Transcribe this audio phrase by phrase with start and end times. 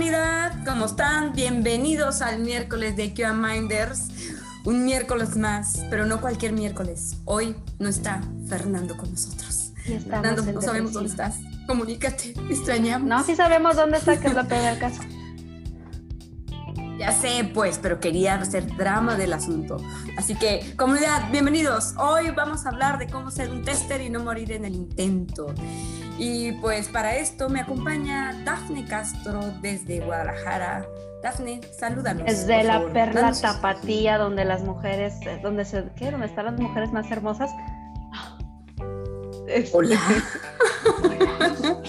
[0.00, 0.64] comunidad?
[0.64, 1.34] ¿Cómo están?
[1.34, 4.08] Bienvenidos al miércoles de QA Minders.
[4.64, 7.18] Un miércoles más, pero no cualquier miércoles.
[7.26, 9.74] Hoy no está Fernando con nosotros.
[9.84, 11.36] Fernando, no sabemos dónde estás.
[11.66, 13.06] Comunícate, extrañamos.
[13.06, 15.02] No, sí sabemos dónde está, que es lo peor del caso.
[16.98, 19.76] Ya sé, pues, pero quería hacer drama del asunto.
[20.16, 21.92] Así que, comunidad, bienvenidos.
[21.98, 25.54] Hoy vamos a hablar de cómo ser un tester y no morir en el intento.
[26.22, 30.86] Y pues para esto me acompaña Dafne Castro desde Guadalajara.
[31.22, 32.26] Dafne, salúdanos.
[32.26, 36.10] Desde la perla tapatía donde las mujeres, eh, donde se, ¿qué?
[36.10, 37.50] ¿Dónde están las mujeres más hermosas?
[39.72, 39.98] Hola.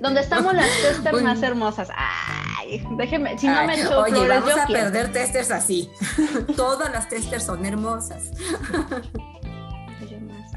[0.00, 1.88] donde estamos las testers más hermosas.
[1.96, 5.90] Ay, déjeme, si no me echo Oye, vamos a perder testers así.
[6.56, 8.24] Todas las testers son hermosas.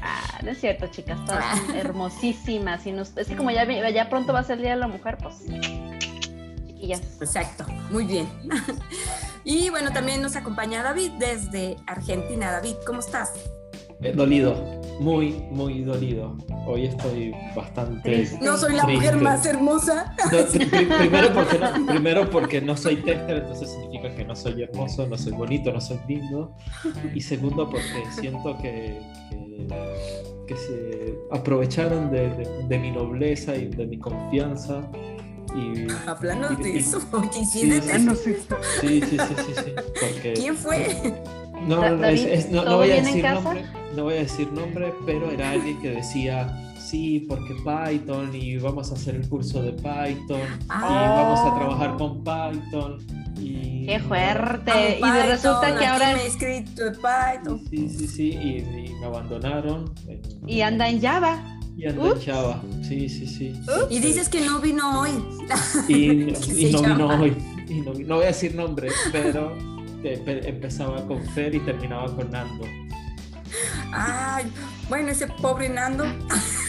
[0.00, 1.72] Ah, no es cierto, chicas, todas ah.
[1.76, 2.86] hermosísimas.
[2.86, 4.88] Y nos, es que como ya, ya pronto va a ser el Día de la
[4.88, 5.44] Mujer, pues
[6.66, 7.02] chiquillas.
[7.20, 8.28] Exacto, muy bien.
[9.44, 12.52] y bueno, también nos acompaña David desde Argentina.
[12.52, 13.32] David, ¿cómo estás?
[14.14, 16.36] Dolido, muy, muy dolido.
[16.66, 18.28] Hoy estoy bastante.
[18.40, 20.14] No soy la mujer más hermosa.
[20.98, 25.18] primero, porque no, primero porque no soy tester, entonces significa que no soy hermoso, no
[25.18, 26.54] soy bonito, no soy lindo.
[27.14, 29.00] Y segundo porque siento que
[30.48, 34.82] que se aprovecharon de, mi nobleza y de mi confianza.
[35.54, 37.00] Y, Hablando de eso,
[37.32, 37.70] sí, sí,
[39.00, 41.14] sí, sí, sí, ¿Quién fue?
[41.66, 43.64] No, no, voy a decir nombre,
[43.96, 48.90] no voy a decir nombre, pero era alguien que decía sí, porque Python y vamos
[48.90, 53.18] a hacer el curso de Python y vamos a trabajar con Python
[53.88, 54.98] Qué fuerte.
[54.98, 56.14] y resulta que ahora.
[56.14, 57.64] Me he escrito en Python.
[57.70, 58.30] Sí, sí, sí.
[58.32, 59.94] Y, me abandonaron.
[60.46, 61.58] Y anda en Java.
[61.74, 62.62] Y anda en Java.
[62.82, 63.58] Sí, sí, sí.
[63.88, 65.10] Y dices que no vino hoy.
[65.88, 66.08] Y,
[66.70, 67.36] no vino hoy.
[67.66, 69.56] Y no, no, voy a decir nombre, pero
[70.02, 72.64] empezaba con Fer y terminaba con Nando.
[73.92, 74.52] Ay,
[74.88, 76.04] bueno, ese pobre Nando.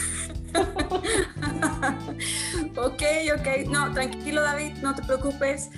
[2.76, 3.02] ok,
[3.38, 3.68] ok.
[3.68, 5.70] No, tranquilo, David, no te preocupes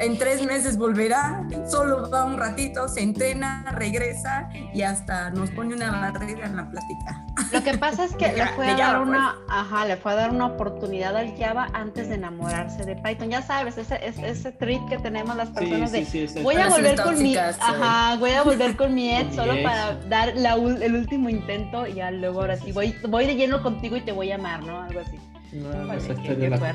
[0.00, 5.74] en tres meses volverá, solo va un ratito, se entrena, regresa y hasta nos pone
[5.74, 7.24] una barrera en la plática.
[7.52, 9.58] Lo que pasa es que le fue a dar una, pues.
[9.58, 13.30] ajá, le fue a dar una oportunidad al Java antes de enamorarse de Python.
[13.30, 16.04] Ya sabes, ese, ese, trick que tenemos las personas de
[16.42, 20.30] voy a volver con mi, ajá, voy a volver con mi ex solo para dar
[20.30, 24.12] el último intento y ya luego ahora sí voy, voy de lleno contigo y te
[24.12, 24.82] voy a amar, ¿no?
[24.82, 25.18] Algo así.
[25.54, 26.70] No, esa, historia la,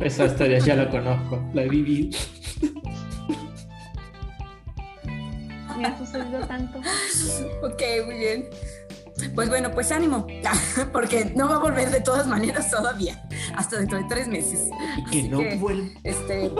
[0.00, 2.18] esa, historia ya la conozco, la he vivido.
[5.78, 6.80] Me ha sucedido tanto.
[7.62, 8.48] Ok, muy bien.
[9.34, 10.26] Pues bueno, pues ánimo,
[10.92, 13.22] porque no va a volver de todas maneras todavía,
[13.54, 14.70] hasta dentro de tres meses.
[14.96, 15.88] Y que no vuelva.
[16.02, 16.50] Este,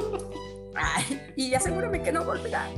[1.34, 2.68] y asegúrame que no volverá.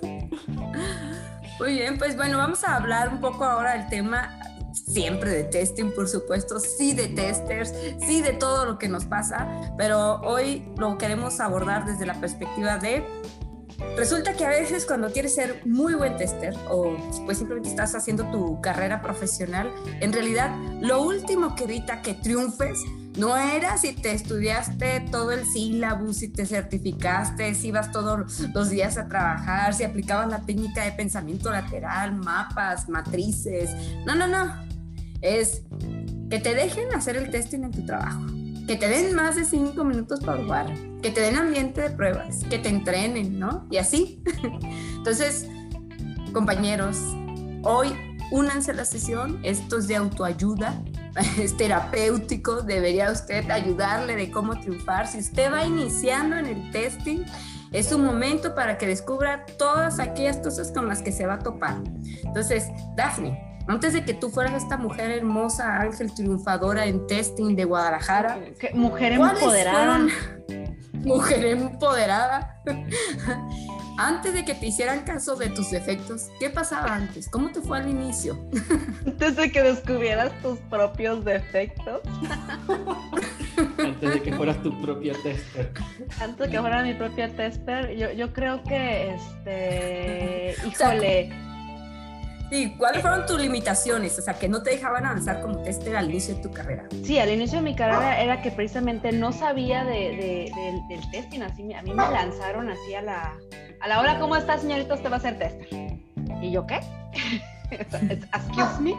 [1.58, 4.38] Muy bien, pues bueno, vamos a hablar un poco ahora del tema
[4.72, 7.72] siempre de testing, por supuesto, sí de testers,
[8.06, 12.78] sí de todo lo que nos pasa, pero hoy lo queremos abordar desde la perspectiva
[12.78, 13.04] de
[13.96, 18.28] Resulta que a veces cuando quieres ser muy buen tester o pues simplemente estás haciendo
[18.30, 22.78] tu carrera profesional, en realidad lo último que evita que triunfes
[23.18, 28.70] no era si te estudiaste todo el sílabus, si te certificaste, si ibas todos los
[28.70, 33.70] días a trabajar, si aplicabas la técnica de pensamiento lateral, mapas, matrices.
[34.06, 34.68] No, no, no
[35.20, 35.62] es
[36.30, 38.26] que te dejen hacer el testing en tu trabajo,
[38.66, 42.44] que te den más de cinco minutos para jugar, que te den ambiente de pruebas,
[42.50, 43.66] que te entrenen, ¿no?
[43.70, 44.22] Y así.
[44.96, 45.46] Entonces,
[46.32, 46.98] compañeros,
[47.62, 47.94] hoy
[48.30, 50.82] únanse a la sesión, esto es de autoayuda,
[51.38, 55.06] es terapéutico, debería usted ayudarle de cómo triunfar.
[55.06, 57.24] Si usted va iniciando en el testing,
[57.72, 61.38] es un momento para que descubra todas aquellas cosas con las que se va a
[61.38, 61.76] topar.
[62.24, 67.64] Entonces, Daphne, antes de que tú fueras esta mujer hermosa, ángel triunfadora en testing de
[67.64, 68.38] Guadalajara.
[68.74, 70.06] mujer empoderada.
[70.94, 72.62] Mujer empoderada.
[73.98, 77.28] Antes de que te hicieran caso de tus defectos, ¿qué pasaba antes?
[77.28, 78.38] ¿Cómo te fue al inicio?
[79.04, 82.00] Antes de que descubrieras tus propios defectos.
[83.78, 85.72] antes de que fueras tu propia tester.
[86.20, 91.47] Antes de que fuera mi propia tester, yo, yo creo que, este, híjole.
[92.50, 94.18] Sí, ¿cuáles fueron tus limitaciones?
[94.18, 96.88] O sea, que no te dejaban avanzar como tester al inicio de tu carrera.
[97.04, 100.50] Sí, al inicio de mi carrera era que precisamente no sabía de,
[100.88, 103.34] del, testing, así a mí me lanzaron así a la,
[103.80, 104.94] a la hora, ¿cómo estás, señorita?
[104.94, 105.68] Usted va a ser tester.
[106.40, 106.80] ¿Y yo qué?
[107.70, 108.94] Excuse me.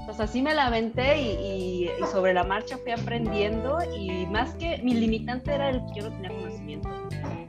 [0.00, 4.94] Entonces así me la aventé y, sobre la marcha fui aprendiendo y más que mi
[4.94, 6.88] limitante era el que yo no tenía conocimiento.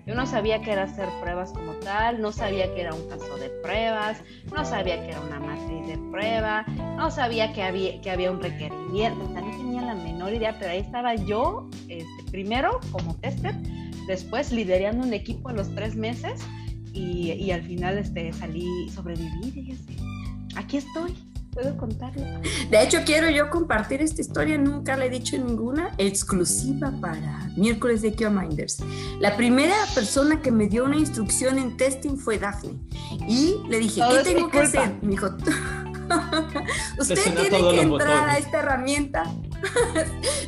[0.07, 3.35] Yo no sabía que era hacer pruebas como tal, no sabía que era un caso
[3.35, 4.23] de pruebas,
[4.55, 6.65] no sabía que era una matriz de prueba,
[6.95, 10.55] no sabía que había, que había un requerimiento, o sea, no tenía la menor idea,
[10.57, 13.53] pero ahí estaba yo, este, primero como tester,
[14.07, 16.41] después liderando un equipo a los tres meses
[16.93, 19.77] y, y al final este, salí, sobreviví, y
[20.55, 21.15] aquí estoy
[21.57, 22.23] puedo contarlo.
[22.69, 28.03] De hecho, quiero yo compartir esta historia, nunca la he dicho ninguna, exclusiva para miércoles
[28.03, 28.77] de Minders.
[29.19, 32.77] La primera persona que me dio una instrucción en testing fue Daphne.
[33.27, 34.97] Y le dije, ¿qué tengo que hacer?
[35.01, 35.27] Me dijo,
[36.99, 39.23] usted tiene que entrar a esta herramienta.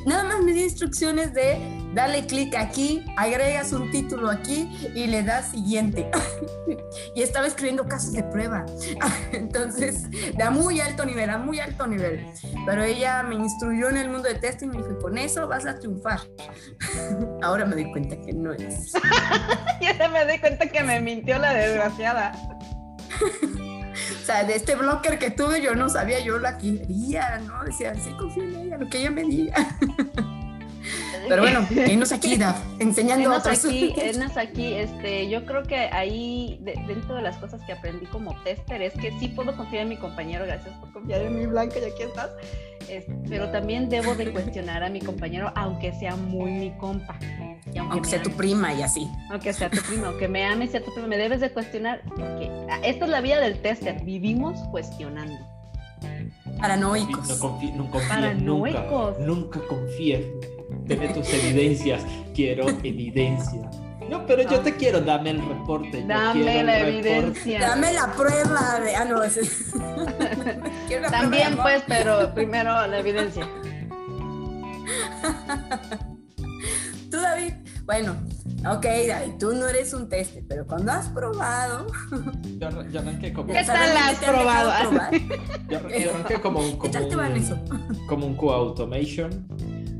[0.06, 5.24] Nada más me dio instrucciones de dale clic aquí, agregas un título aquí y le
[5.24, 6.10] das siguiente.
[7.16, 8.66] y estaba escribiendo casos de prueba.
[9.32, 12.26] Entonces, de a muy alto nivel, a muy alto nivel.
[12.66, 15.66] Pero ella me instruyó en el mundo de testing y me dijo, con eso vas
[15.66, 16.20] a triunfar.
[17.42, 18.94] Ahora me doy cuenta que no es.
[19.82, 22.32] ya me doy cuenta que me mintió la desgraciada.
[24.22, 27.64] O sea, de este blocker que tuve yo no sabía, yo la quería, ¿no?
[27.64, 29.56] Decía, sí, confío en ella, lo que ella me diga.
[31.28, 33.66] Pero bueno, enos aquí, Daf, enseñando a otros.
[33.66, 33.94] Aquí,
[34.36, 38.94] aquí, este, yo creo que ahí, dentro de las cosas que aprendí como tester, es
[38.94, 42.04] que sí puedo confiar en mi compañero, gracias por confiar en mi Blanca, y aquí
[42.04, 42.32] estás,
[43.28, 47.18] pero también debo de cuestionar a mi compañero, aunque sea muy mi compa.
[47.78, 49.08] aunque, sea tu prima y así.
[49.30, 52.50] Aunque sea tu prima, aunque me ame, sea tu prima, me debes de cuestionar, porque
[52.84, 55.38] esta es la vida del tester, vivimos cuestionando.
[56.60, 57.30] Paranoicos.
[57.30, 58.34] No, confíes, nunca,
[59.20, 60.26] nunca confíes
[60.90, 62.04] tener tus evidencias.
[62.34, 63.70] Quiero evidencia.
[64.10, 66.04] No, pero yo te quiero, dame el reporte.
[66.06, 67.60] Dame la evidencia.
[67.60, 68.96] Dame la prueba de.
[68.96, 69.22] Ah, no,
[71.12, 73.48] También, pues, pero primero la evidencia.
[77.12, 77.54] Tú, David,
[77.86, 78.16] bueno,
[78.68, 81.88] ok, David, tú no eres un teste, pero cuando has probado.
[82.60, 83.52] Yo, yo arranqué como.
[83.52, 84.72] ¿Qué tal has probado?
[85.70, 86.60] Yo, arranqué como.
[86.60, 86.78] Como un,
[88.08, 89.48] como un co-automation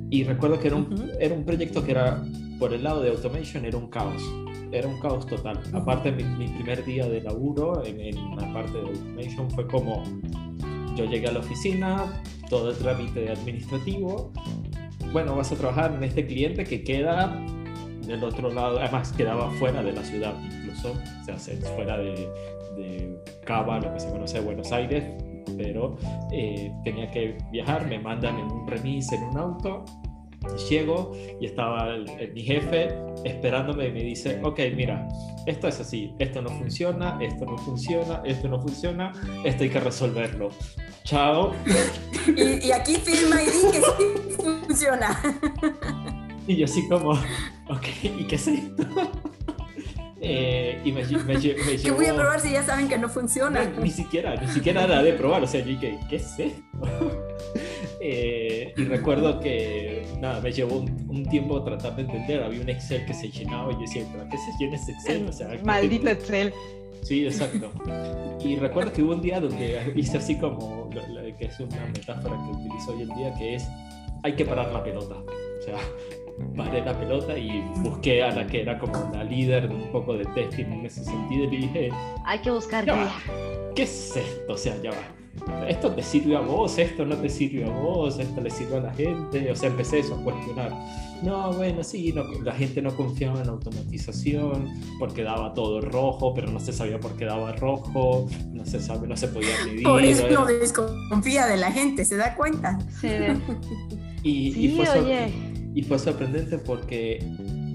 [0.10, 2.24] y recuerdo que era un, era un proyecto que era,
[2.58, 4.24] por el lado de automation, era un caos.
[4.72, 5.60] Era un caos total.
[5.74, 10.04] Aparte, mi, mi primer día de laburo en, en la parte de automation fue como,
[10.96, 14.32] yo llegué a la oficina, todo el trámite administrativo,
[15.12, 17.36] bueno, vas a trabajar en este cliente que queda
[18.06, 21.38] del otro lado, además quedaba fuera de la ciudad incluso, o sea,
[21.76, 22.28] fuera de,
[22.76, 25.04] de Cava, lo que se conoce Buenos Aires,
[25.58, 25.98] pero
[26.32, 29.86] eh, tenía que viajar, me mandan en un remis en un auto,
[30.70, 31.98] llego y estaba
[32.34, 32.90] mi jefe
[33.24, 35.08] esperándome y me dice, ok, mira,
[35.46, 39.12] esto es así, esto no funciona, esto no funciona, esto no funciona,
[39.44, 40.50] esto hay que resolverlo.
[41.04, 41.54] Chao.
[42.28, 44.36] Y, aquí firma y di que sí
[44.68, 45.20] funciona.
[46.48, 48.84] Y yo así como, ok, ¿y qué es esto?
[50.22, 51.40] Eh, y me, me, me
[51.84, 53.64] ¿Qué voy a probar si ya saben que no funciona?
[53.82, 55.44] ni siquiera, ni siquiera nada de probar.
[55.44, 56.62] O sea, yo dije, ¿qué es esto?
[58.02, 62.42] Eh, y recuerdo que nada, me llevó un, tiempo tratar de entender.
[62.42, 65.28] Había un Excel que se llenaba y yo decía, ¿para qué se llena ese Excel?
[65.28, 66.54] O sea, Maldito Excel.
[67.04, 67.72] Sí, exacto.
[68.44, 72.52] Y recuerdo que hubo un día donde hice así como, que es una metáfora que
[72.52, 73.68] utilizo hoy en día, que es,
[74.24, 75.16] hay que parar la pelota.
[75.16, 75.78] O sea,
[76.56, 80.18] paré la pelota y busqué a la que era como la líder de un poco
[80.18, 81.90] de testing en ese sentido y dije,
[82.26, 82.86] hay que buscar
[83.76, 84.54] ¿Qué es esto?
[84.54, 85.68] O sea, ya va.
[85.68, 88.82] Esto te sirve a vos, esto no te sirve a vos, esto le sirve a
[88.82, 89.50] la gente.
[89.52, 90.74] O sea, empecé eso a cuestionar.
[91.24, 94.68] No, bueno, sí, la gente no confiaba en la automatización
[94.98, 99.08] porque daba todo rojo, pero no se sabía por qué daba rojo, no se sabe,
[99.08, 99.84] no se podía medir.
[99.84, 102.80] Por eso no desconfía de la gente, ¿se da cuenta?
[103.00, 103.08] Sí.
[104.24, 107.20] y, sí, y oye y fue sorprendente porque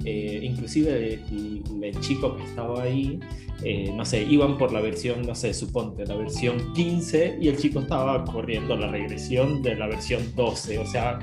[0.05, 3.19] eh, inclusive el, chico que estaba ahí,
[3.63, 7.57] eh, no sé, iban por la versión, no sé, suponte, la versión 15 y el
[7.57, 11.19] chico estaba corriendo la regresión de la versión 12, o sea,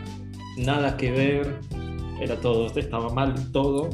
[0.58, 1.60] nada que ver,
[2.20, 3.90] era todo, estaba mal todo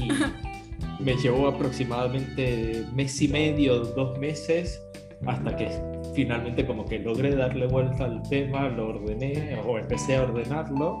[0.00, 0.08] y
[1.02, 4.82] me llevó aproximadamente mes y medio, dos meses,
[5.24, 5.68] hasta que
[6.14, 10.98] finalmente como que logré darle vuelta al tema, lo ordené o empecé a ordenarlo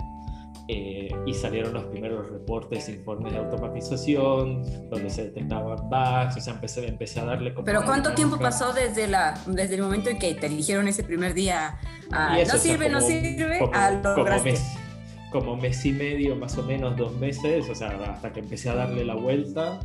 [0.70, 6.52] eh, y salieron los primeros reportes, informes de automatización, donde se detectaban bugs, o sea,
[6.52, 7.54] empecé, empecé a darle...
[7.54, 11.04] Como Pero ¿cuánto tiempo pasó desde, la, desde el momento en que te eligieron ese
[11.04, 11.78] primer día
[12.12, 14.62] a, no sirve, no sirve, como, a Como mes,
[15.32, 18.74] como mes y medio, más o menos dos meses, o sea, hasta que empecé a
[18.74, 19.80] darle la vuelta.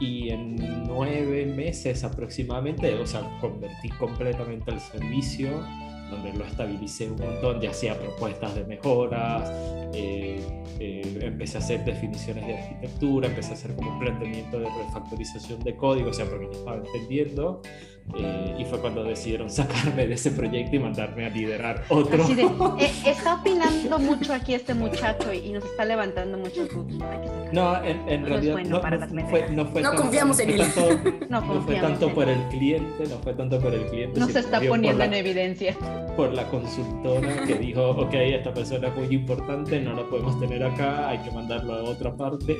[0.00, 0.56] Y en
[0.88, 5.64] nueve meses aproximadamente, o sea, convertí completamente el servicio
[6.14, 9.50] donde lo estabilicé un montón, ya hacía propuestas de mejoras,
[9.92, 10.40] eh,
[10.80, 15.62] eh, empecé a hacer definiciones de arquitectura, empecé a hacer como un planteamiento de refactorización
[15.62, 17.62] de código, o sea, porque yo estaba entendiendo,
[18.16, 22.22] eh, y fue cuando decidieron sacarme de ese proyecto y mandarme a liderar otro.
[22.22, 22.42] Así de,
[22.78, 26.68] eh, está opinando mucho aquí este muchacho y, nos está levantando muchos
[27.52, 30.62] No, en, realidad no, fue, no, fue, no confiamos en él.
[31.30, 34.20] no, fue tanto por el cliente, no fue tanto por el cliente.
[34.20, 35.76] No se está poniendo en evidencia.
[36.16, 40.62] Por la consultora que dijo, ok, esta persona es muy importante, no la podemos tener
[40.62, 42.56] acá, hay que mandarlo a otra parte.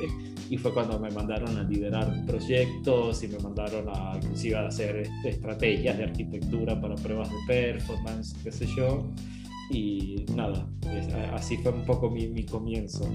[0.49, 4.97] Y fue cuando me mandaron a liderar proyectos y me mandaron a inclusive a hacer
[4.97, 9.05] este estrategias de arquitectura para pruebas de performance, qué sé yo.
[9.69, 10.67] Y nada,
[11.33, 13.09] así fue un poco mi, mi comienzo.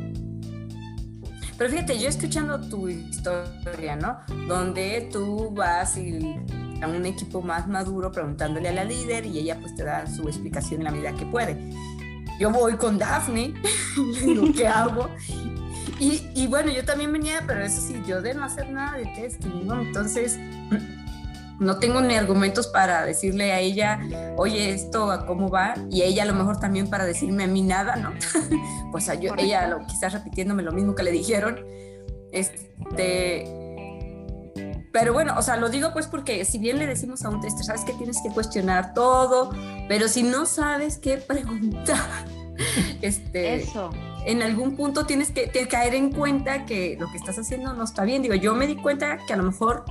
[1.57, 4.19] Pero fíjate, yo escuchando tu historia, ¿no?
[4.49, 6.35] Donde tú vas y
[6.81, 10.23] a un equipo más maduro preguntándole a la líder y ella pues te da su
[10.27, 11.59] explicación en la medida que puede.
[12.41, 13.53] Yo voy con Daphne,
[14.25, 15.11] digo, ¿qué hago?
[15.99, 19.05] Y, y, bueno, yo también venía, pero eso sí, yo de no hacer nada de
[19.15, 19.83] testing, ¿no?
[19.83, 20.39] Entonces,
[21.61, 24.01] no tengo ni argumentos para decirle a ella,
[24.37, 27.61] oye, esto a cómo va, y ella a lo mejor también para decirme a mí
[27.61, 28.13] nada, ¿no?
[28.93, 31.61] pues a yo, ella lo, quizás repitiéndome lo mismo que le dijeron.
[32.33, 33.45] Este,
[34.91, 37.65] pero bueno, o sea, lo digo pues porque si bien le decimos a un tester,
[37.65, 39.51] sabes que tienes que cuestionar todo,
[39.87, 42.25] pero si no sabes qué preguntar,
[43.03, 43.91] este, Eso.
[44.25, 47.85] en algún punto tienes que, que caer en cuenta que lo que estás haciendo no
[47.85, 48.23] está bien.
[48.23, 49.85] Digo, yo me di cuenta que a lo mejor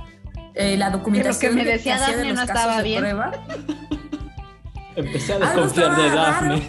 [0.54, 3.00] eh, la documentación que me decía que de los no estaba bien.
[3.00, 3.32] Prueba.
[4.96, 6.68] Empecé a desconfiar de Daphne.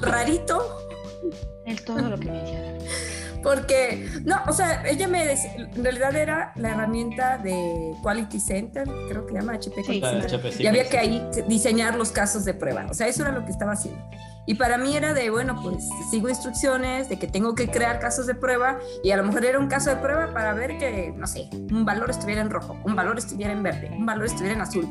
[0.00, 0.78] Rarito.
[1.64, 2.78] Es todo lo que me decía
[3.42, 8.84] Porque, no, o sea, ella me decía, en realidad era la herramienta de Quality Center,
[9.08, 10.00] creo que se llama HP, sí.
[10.00, 12.86] Center, y había que ahí diseñar los casos de prueba.
[12.90, 14.04] O sea, eso era lo que estaba haciendo.
[14.44, 18.26] Y para mí era de, bueno, pues sigo instrucciones, de que tengo que crear casos
[18.26, 21.28] de prueba y a lo mejor era un caso de prueba para ver que, no
[21.28, 24.60] sé, un valor estuviera en rojo, un valor estuviera en verde, un valor estuviera en
[24.60, 24.88] azul.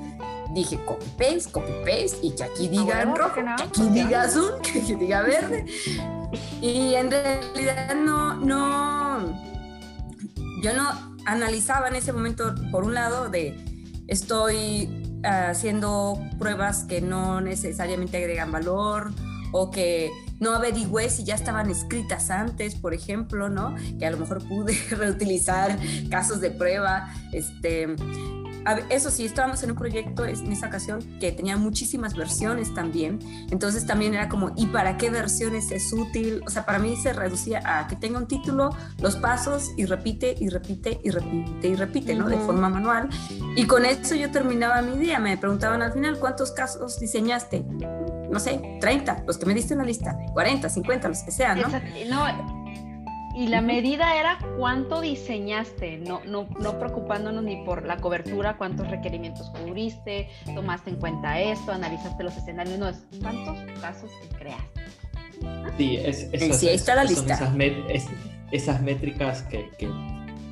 [0.53, 4.53] Dije copy paste, copy paste y que aquí diga en rojo, que aquí diga azul,
[4.61, 5.65] que aquí diga verde.
[6.61, 9.19] Y en realidad no, no,
[10.61, 10.89] yo no
[11.25, 13.65] analizaba en ese momento, por un lado, de
[14.07, 19.11] estoy haciendo pruebas que no necesariamente agregan valor
[19.51, 23.75] o que no averigüé si ya estaban escritas antes, por ejemplo, ¿no?
[23.99, 25.77] Que a lo mejor pude reutilizar
[26.09, 27.95] casos de prueba, este,
[28.89, 33.85] eso sí, estábamos en un proyecto en esa ocasión que tenía muchísimas versiones también, entonces
[33.85, 36.41] también era como, ¿y para qué versiones es útil?
[36.45, 40.35] O sea, para mí se reducía a que tenga un título, los pasos y repite
[40.39, 42.29] y repite y repite y repite, ¿no?
[42.29, 43.09] De forma manual.
[43.55, 47.65] Y con eso yo terminaba mi día, me preguntaban al final, ¿cuántos casos diseñaste?
[48.31, 51.59] No sé, 30, los que me diste en la lista, 40, 50, los que sean,
[51.59, 51.67] ¿no?
[51.67, 52.61] no
[53.33, 58.89] y la medida era cuánto diseñaste, no, no, no preocupándonos ni por la cobertura, cuántos
[58.89, 64.81] requerimientos cubriste, tomaste en cuenta esto, analizaste los escenarios, no, es cuántos casos creaste.
[65.77, 67.33] Sí, es, sí, ahí está la lista.
[68.51, 69.87] Esas, métricas que, que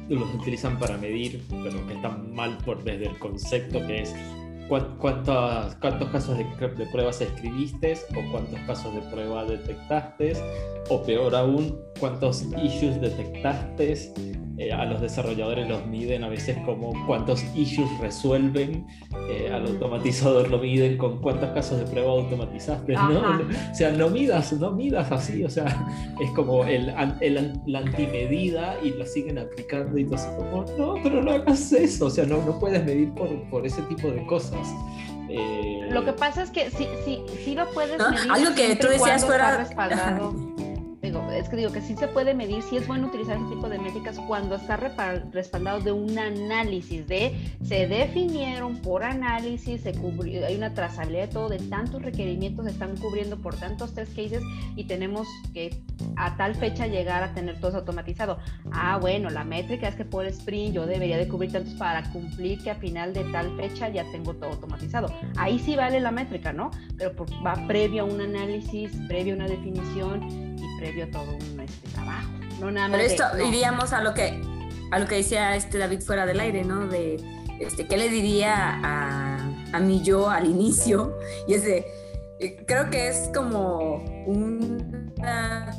[0.07, 4.15] los utilizan para medir, pero que están mal por desde el concepto que es
[4.70, 10.34] cuántos, cuántos casos de, de, pruebas escribiste o cuántos casos de prueba detectaste,
[10.90, 13.94] o peor aún, cuántos issues detectaste
[14.60, 18.86] eh, a los desarrolladores los miden a veces como cuántos issues resuelven,
[19.29, 23.22] eh, al automatizador lo miden con cuántos casos de prueba automatizaste, ¿no?
[23.22, 25.88] O sea, no midas, no midas así, o sea,
[26.20, 30.96] es como el, el, la antimedida y lo siguen aplicando y tú así como, no,
[31.01, 34.25] pero no hagas eso, o sea, no, no puedes medir por, por ese tipo de
[34.25, 34.68] cosas.
[35.29, 38.32] Eh, lo que pasa es que sí, sí, sí lo puedes medir.
[38.32, 39.70] Algo que tú decías fuera
[41.01, 43.79] es que digo que sí se puede medir, sí es bueno utilizar ese tipo de
[43.79, 50.56] métricas cuando está respaldado de un análisis, de se definieron por análisis, se cubrió, hay
[50.56, 54.44] una trazabilidad de todo, de tantos requerimientos se están cubriendo por tantos test cases
[54.75, 55.82] y tenemos que
[56.18, 58.39] a tal fecha llegar a tener todo automatizado.
[58.72, 62.62] Ah, bueno, la métrica es que por sprint yo debería de cubrir tantos para cumplir
[62.62, 65.13] que a final de tal fecha ya tengo todo automatizado.
[65.38, 66.72] Ahí sí vale la métrica, ¿no?
[66.98, 67.13] Pero
[67.46, 72.29] va previo a un análisis, previo a una definición previo todo un este, trabajo.
[72.60, 74.41] No nada más Pero esto iríamos a lo que
[74.91, 76.88] a lo que decía este David fuera del aire, ¿no?
[76.88, 77.17] De
[77.60, 79.38] este, ¿qué le diría a,
[79.72, 81.17] a mi yo al inicio?
[81.48, 81.86] Y es de,
[82.39, 85.00] eh, creo que es como un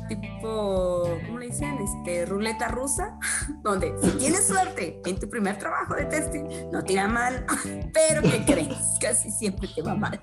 [0.07, 1.77] tipo, ¿cómo le dicen?
[1.79, 3.17] este, ruleta rusa,
[3.63, 7.45] donde si tienes suerte en tu primer trabajo de testing, no te irá mal,
[7.93, 8.97] pero ¿qué crees?
[8.99, 10.21] Casi siempre te va mal.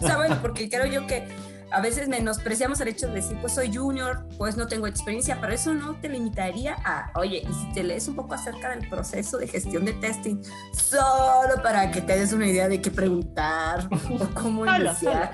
[0.00, 1.26] o sea, bueno, porque creo yo que
[1.74, 5.52] a veces menospreciamos el hecho de decir, pues soy junior, pues no tengo experiencia, pero
[5.52, 9.38] eso no te limitaría a, oye, y si te lees un poco acerca del proceso
[9.38, 10.40] de gestión de testing,
[10.72, 13.88] solo para que te des una idea de qué preguntar
[14.20, 15.32] o cómo iniciar.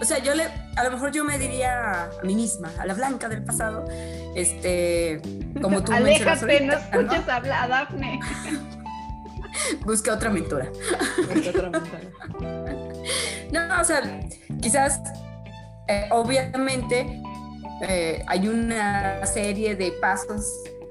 [0.00, 0.44] O sea, yo le,
[0.76, 3.86] a lo mejor yo me diría a mí misma, a la blanca del pasado,
[4.36, 5.20] este,
[5.62, 8.20] como tú Aléjate, no escuches hablar a Dafne.
[9.84, 10.70] Busca otra mentora.
[11.34, 12.00] Busca otra mentora.
[13.52, 14.20] no, o sea,
[14.60, 15.00] quizás,
[15.88, 17.20] eh, obviamente,
[17.82, 20.44] eh, hay una serie de pasos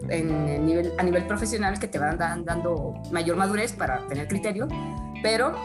[0.10, 4.68] en nivel, a nivel profesional que te van dando mayor madurez para tener criterio,
[5.22, 5.56] pero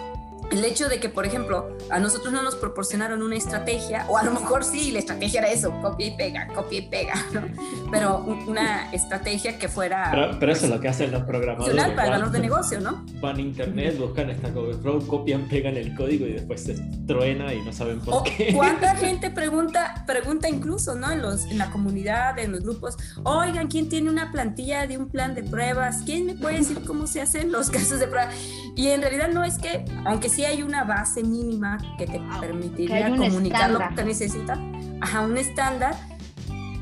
[0.52, 4.22] el hecho de que, por ejemplo, a nosotros no nos proporcionaron una estrategia, o a
[4.22, 7.42] lo mejor sí, la estrategia era eso, copia y pega, copia y pega, ¿no?
[7.90, 10.10] Pero una estrategia que fuera...
[10.38, 11.74] Pero, eso es lo que hacen los programadores.
[11.74, 13.04] Para el valor de negocio, ¿no?
[13.20, 16.74] Van a internet, buscan esta Overflow, copian, pegan el código y después se
[17.06, 18.52] truena y no saben por qué.
[18.54, 21.10] ¿Cuánta gente pregunta, pregunta incluso, ¿no?
[21.10, 25.08] En, los, en la comunidad, en los grupos, oigan, ¿quién tiene una plantilla de un
[25.08, 26.02] plan de pruebas?
[26.04, 28.30] ¿Quién me puede decir cómo se hacen los casos de prueba?
[28.76, 33.10] Y en realidad no es que, aunque sí hay una base mínima que te permitiría
[33.10, 34.58] comunicar lo que necesitas,
[35.00, 35.94] ajá, un estándar,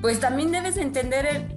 [0.01, 1.57] pues también debes entender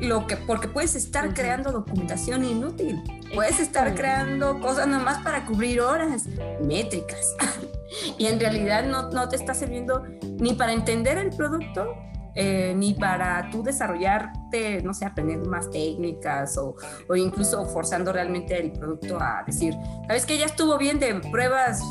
[0.00, 3.02] lo que, porque puedes estar creando documentación inútil,
[3.34, 6.26] puedes estar creando cosas nada más para cubrir horas,
[6.62, 7.34] métricas,
[8.18, 10.04] y en realidad no, no te está sirviendo
[10.38, 11.94] ni para entender el producto,
[12.42, 16.74] eh, ni para tú desarrollarte, no sé, aprender más técnicas o,
[17.06, 19.74] o, incluso forzando realmente el producto a decir,
[20.06, 21.82] ¿sabes que Ya estuvo bien de pruebas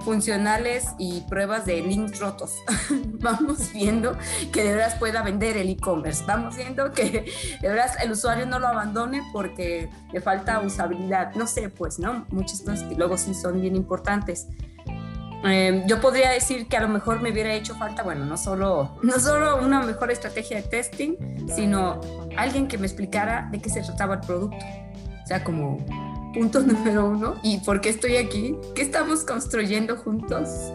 [0.00, 2.54] funcionales y pruebas de links rotos.
[3.20, 4.16] Vamos viendo
[4.50, 6.24] que de verdad pueda vender el e-commerce.
[6.26, 11.34] Vamos viendo que de verdad el usuario no lo abandone porque le falta usabilidad.
[11.34, 12.24] No sé, pues, ¿no?
[12.30, 14.46] Muchas cosas que luego sí son bien importantes.
[15.44, 18.98] Em, yo podría decir que a lo mejor me hubiera hecho falta, bueno, no solo,
[19.02, 21.14] no solo una mejor estrategia de testing,
[21.54, 22.00] sino
[22.36, 24.58] alguien que me explicara de qué se trataba el producto.
[25.22, 25.78] O sea, como
[26.34, 28.56] punto número uno, ¿y por qué estoy aquí?
[28.74, 30.72] ¿Qué estamos construyendo juntos?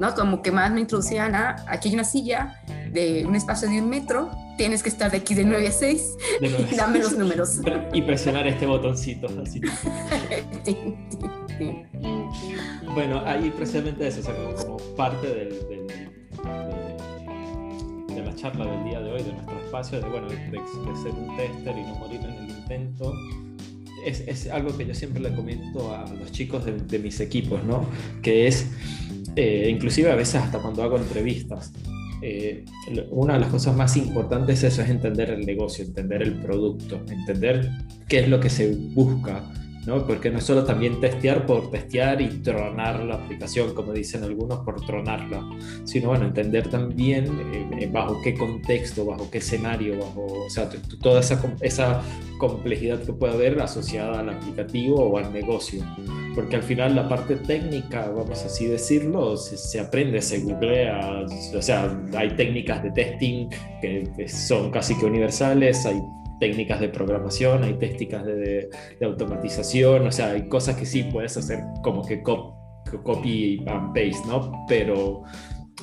[0.00, 0.14] ¿No?
[0.14, 3.88] Como que más me introducían a, aquí hay una silla de un espacio de un
[3.88, 6.16] metro, tienes que estar de aquí de 9 a 6,
[6.76, 7.60] dame los números.
[7.92, 9.60] Y presionar este botoncito, así.
[12.94, 14.20] Bueno, ahí precisamente eso,
[14.66, 15.82] como, parte del, de,
[18.22, 21.78] la charla del día de hoy, de nuestro espacio, de, bueno, de, ser un tester
[21.78, 23.14] y no morir en el intento,
[24.04, 27.86] es, es, algo que yo siempre le comento a los chicos de, mis equipos, ¿no?
[28.22, 28.66] Que es,
[29.36, 31.72] eh, inclusive a veces hasta cuando hago entrevistas,
[32.24, 32.64] eh,
[33.10, 37.68] una de las cosas más importantes eso es entender el negocio, entender el producto, entender
[38.06, 39.42] qué es lo que se busca
[39.86, 40.06] ¿no?
[40.06, 44.60] Porque no es solo también testear por testear y tronar la aplicación, como dicen algunos,
[44.60, 45.44] por tronarla,
[45.84, 50.68] sino bueno, entender también eh, bajo qué contexto, bajo qué escenario, bajo, o sea,
[51.00, 52.02] toda esa, esa
[52.38, 55.84] complejidad que puede haber asociada al aplicativo o al negocio.
[56.34, 61.62] Porque al final la parte técnica, vamos así decirlo, se, se aprende, se googlea, o
[61.62, 63.48] sea, hay técnicas de testing
[63.80, 66.00] que son casi que universales, hay
[66.42, 68.68] técnicas de programación, hay técnicas de,
[69.00, 74.64] automatización, o sea, hay cosas que sí puedes hacer como que copy and paste, ¿no?
[74.66, 75.22] Pero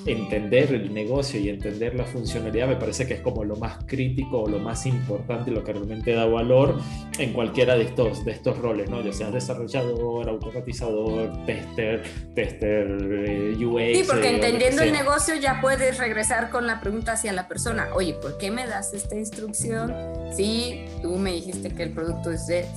[0.05, 4.43] entender el negocio y entender la funcionalidad me parece que es como lo más crítico
[4.43, 6.79] o lo más importante, lo que realmente da valor
[7.17, 9.01] en cualquiera de estos, de estos roles, ¿no?
[9.01, 12.87] Ya seas desarrollador, automatizador, tester, tester
[13.27, 13.97] eh, UX.
[13.97, 18.13] Sí, porque entendiendo el negocio ya puedes regresar con la pregunta hacia la persona, oye,
[18.13, 19.93] ¿por qué me das esta instrucción?
[20.35, 22.29] Si tú me dijiste que el producto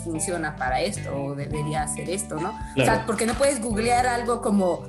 [0.04, 2.58] funciona para esto o debería hacer esto, ¿no?
[2.76, 4.88] O sea, porque no puedes googlear algo como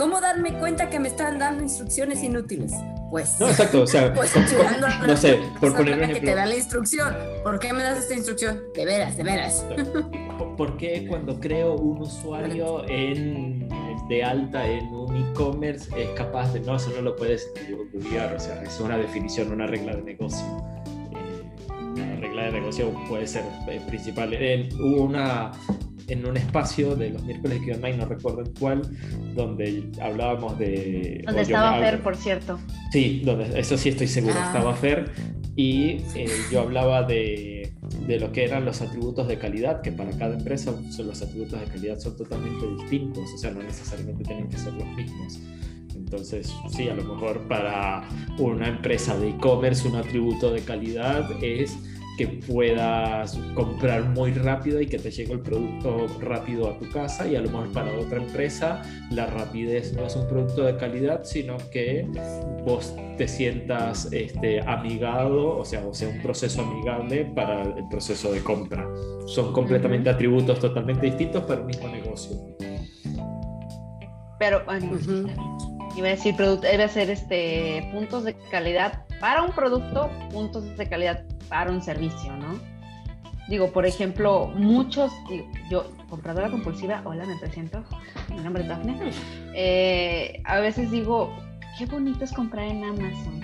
[0.00, 2.72] ¿Cómo darme cuenta que me están dando instrucciones inútiles?
[3.10, 3.38] Pues.
[3.38, 4.32] No, exacto, o sea, pues,
[5.06, 6.20] no sé, por poner un ejemplo.
[6.20, 7.14] que te da la instrucción.
[7.42, 8.62] ¿Por qué me das esta instrucción?
[8.74, 9.62] De veras, de veras.
[10.56, 13.68] ¿Por qué cuando creo un usuario en,
[14.08, 16.60] de alta en un e-commerce es capaz de.
[16.60, 20.46] No, eso no lo puedes estudiar, o sea, es una definición, una regla de negocio.
[21.12, 24.32] Eh, una regla de negocio puede ser eh, principal.
[24.80, 25.52] hubo una
[26.10, 28.82] en un espacio de los miércoles que online, no recuerdo en cuál,
[29.34, 31.22] donde hablábamos de...
[31.24, 32.58] Donde estaba Fer, por cierto.
[32.92, 34.46] Sí, donde, eso sí estoy seguro, ah.
[34.46, 35.10] estaba Fer.
[35.56, 37.72] Y eh, yo hablaba de,
[38.06, 41.60] de, lo que eran los atributos de calidad, que para cada empresa son, los atributos
[41.60, 45.40] de calidad son totalmente distintos, o sea, no necesariamente tienen que ser los mismos.
[45.94, 51.76] Entonces, sí, a lo mejor para una empresa de e-commerce un atributo de calidad es
[52.16, 57.26] que puedas comprar muy rápido y que te llegue el producto rápido a tu casa
[57.26, 61.24] y a lo mejor para otra empresa la rapidez no es un producto de calidad
[61.24, 62.06] sino que
[62.64, 68.32] vos te sientas este, amigado o sea o sea un proceso amigable para el proceso
[68.32, 68.86] de compra.
[69.26, 72.36] Son completamente atributos totalmente distintos para el mismo negocio.
[74.38, 74.98] Pero bueno
[75.96, 81.24] iba a decir debe ser este puntos de calidad para un producto puntos de calidad
[81.50, 82.58] para un servicio, ¿no?
[83.48, 85.12] Digo, por ejemplo, muchos,
[85.68, 87.82] yo, compradora compulsiva, hola, me presento,
[88.28, 88.96] mi nombre es Daphne,
[89.54, 91.36] eh, a veces digo,
[91.76, 93.40] qué bonito es comprar en Amazon,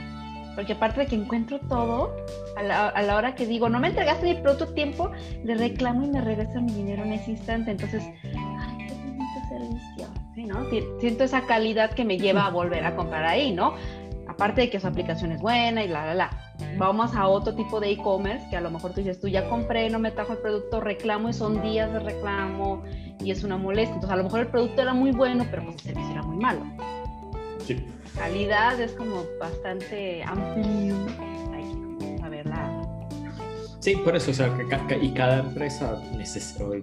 [0.54, 2.14] porque aparte de que encuentro todo,
[2.56, 2.62] a
[3.02, 5.10] la, hora que digo, no me entregaste mi producto a tiempo,
[5.44, 10.06] le reclamo y me regresa mi dinero en ese instante, entonces, ay, qué bonito servicio,
[10.36, 10.64] ¿sí, no?
[11.00, 13.74] Siento esa calidad que me lleva a volver a comprar ahí, ¿no?
[14.36, 16.30] Aparte de que su aplicación es buena y la, la, la
[16.76, 19.88] vamos a otro tipo de e-commerce que a lo mejor tú dices, tú ya compré,
[19.88, 22.84] no me trajo el producto, reclamo y son días de reclamo
[23.18, 23.94] y es una molestia.
[23.94, 26.36] Entonces a lo mejor el producto era muy bueno, pero pues el servicio era muy
[26.36, 26.60] malo.
[27.64, 27.82] Sí.
[28.14, 30.94] Calidad es como bastante amplio.
[33.86, 34.52] Sí, por eso, o sea,
[34.88, 36.02] que, y cada empresa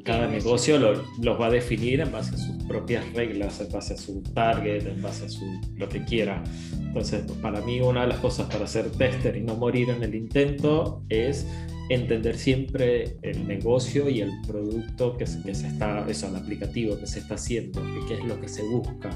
[0.05, 3.95] cada negocio lo, los va a definir en base a sus propias reglas, en base
[3.95, 5.43] a su target, en base a su,
[5.75, 6.41] lo que quiera.
[6.79, 10.15] Entonces, para mí una de las cosas para ser tester y no morir en el
[10.15, 11.45] intento es
[11.89, 16.97] entender siempre el negocio y el producto que se, que se está, eso, el aplicativo
[16.97, 19.09] que se está haciendo, qué es lo que se busca.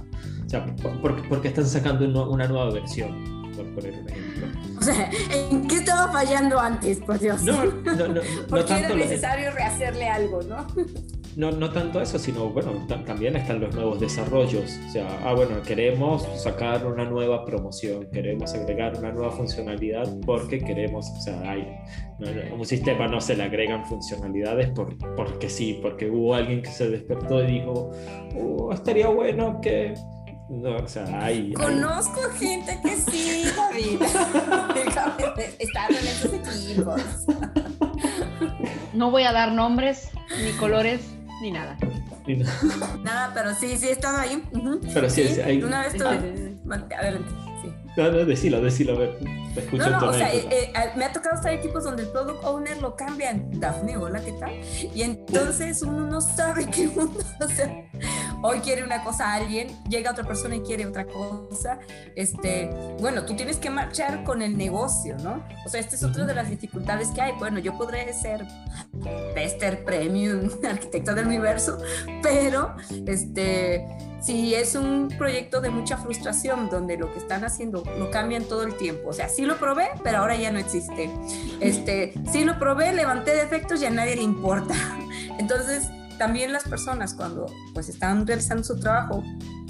[0.45, 3.46] O sea, ¿por, qué están sacando una nueva versión?
[3.58, 4.48] Por poner un ejemplo.
[4.80, 7.41] O sea, ¿en qué estaba fallando antes, por Dios?
[7.41, 8.22] No, no, no.
[8.50, 10.67] Porque era necesario rehacerle algo, ¿no?
[11.38, 12.72] no, no tanto eso, sino, bueno,
[13.06, 14.80] también están los nuevos desarrollos.
[14.88, 20.58] O sea, ah, bueno, queremos sacar una nueva promoción, queremos agregar una nueva funcionalidad porque
[20.58, 21.78] queremos, o sea, hay,
[22.52, 26.89] un sistema no se le agregan funcionalidades por, porque sí, porque hubo alguien que se
[26.89, 27.91] despertó y dijo,
[28.36, 29.93] oh, estaría bueno que...
[30.49, 34.01] No, o sea, hay, Conozco gente que sí, David.
[35.60, 37.01] Están en esos equipos.
[38.93, 40.10] No voy a dar nombres
[40.41, 41.01] ni colores
[41.41, 41.77] ni nada.
[43.03, 43.31] nada.
[43.33, 44.41] pero sí, sí he estado ahí.
[44.93, 45.62] Pero sí, hay...
[45.62, 46.57] Una vez estuve...
[46.97, 47.47] Adelante.
[47.97, 49.17] No, no, decilo, decilo, a ver.
[49.73, 52.43] no, no, o sea, eh, eh, me ha tocado estar en equipos donde el product
[52.43, 53.49] owner lo cambian.
[53.60, 54.51] Dafne, hola, ¿qué tal?
[54.93, 57.86] Y entonces uno no sabe qué uno, o sea,
[58.41, 61.80] hoy quiere una cosa a alguien, llega otra persona y quiere otra cosa.
[62.15, 62.69] Este,
[63.00, 65.43] bueno, tú tienes que marchar con el negocio, ¿no?
[65.65, 67.34] O sea, esta es otra de las dificultades que hay.
[67.34, 68.45] Bueno, yo podré ser
[69.34, 71.78] tester premium, arquitecto del universo,
[72.21, 73.86] pero este
[74.19, 78.63] si es un proyecto de mucha frustración, donde lo que están haciendo lo cambian todo
[78.63, 79.10] el tiempo.
[79.10, 81.10] O sea, sí lo probé, pero ahora ya no existe.
[81.60, 84.73] Este, sí lo probé, levanté defectos y a nadie le importa.
[85.39, 89.23] Entonces, también las personas cuando pues están realizando su trabajo,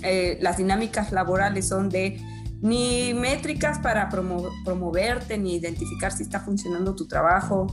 [0.03, 2.21] eh, las dinámicas laborales son de
[2.61, 7.67] ni métricas para promoverte, ni identificar si está funcionando tu trabajo,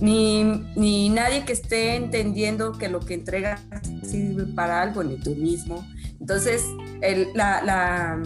[0.00, 3.60] ni, ni, nadie que esté entendiendo que lo que entregas
[4.02, 5.86] sirve para algo, ni tú mismo.
[6.18, 6.64] Entonces,
[7.02, 8.22] el, la,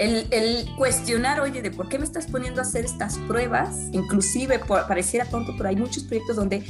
[0.00, 5.26] el, cuestionar, oye, de por qué me estás poniendo a hacer estas pruebas, inclusive pareciera
[5.26, 6.64] tonto, pero hay muchos proyectos donde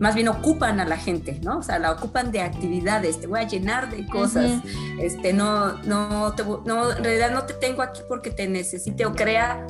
[0.00, 1.58] más bien ocupan a la gente, ¿no?
[1.58, 4.60] O sea, la ocupan de actividades, te voy a llenar de cosas,
[5.00, 9.64] este, no, no, no, en realidad no te tengo aquí porque te necesite o crea,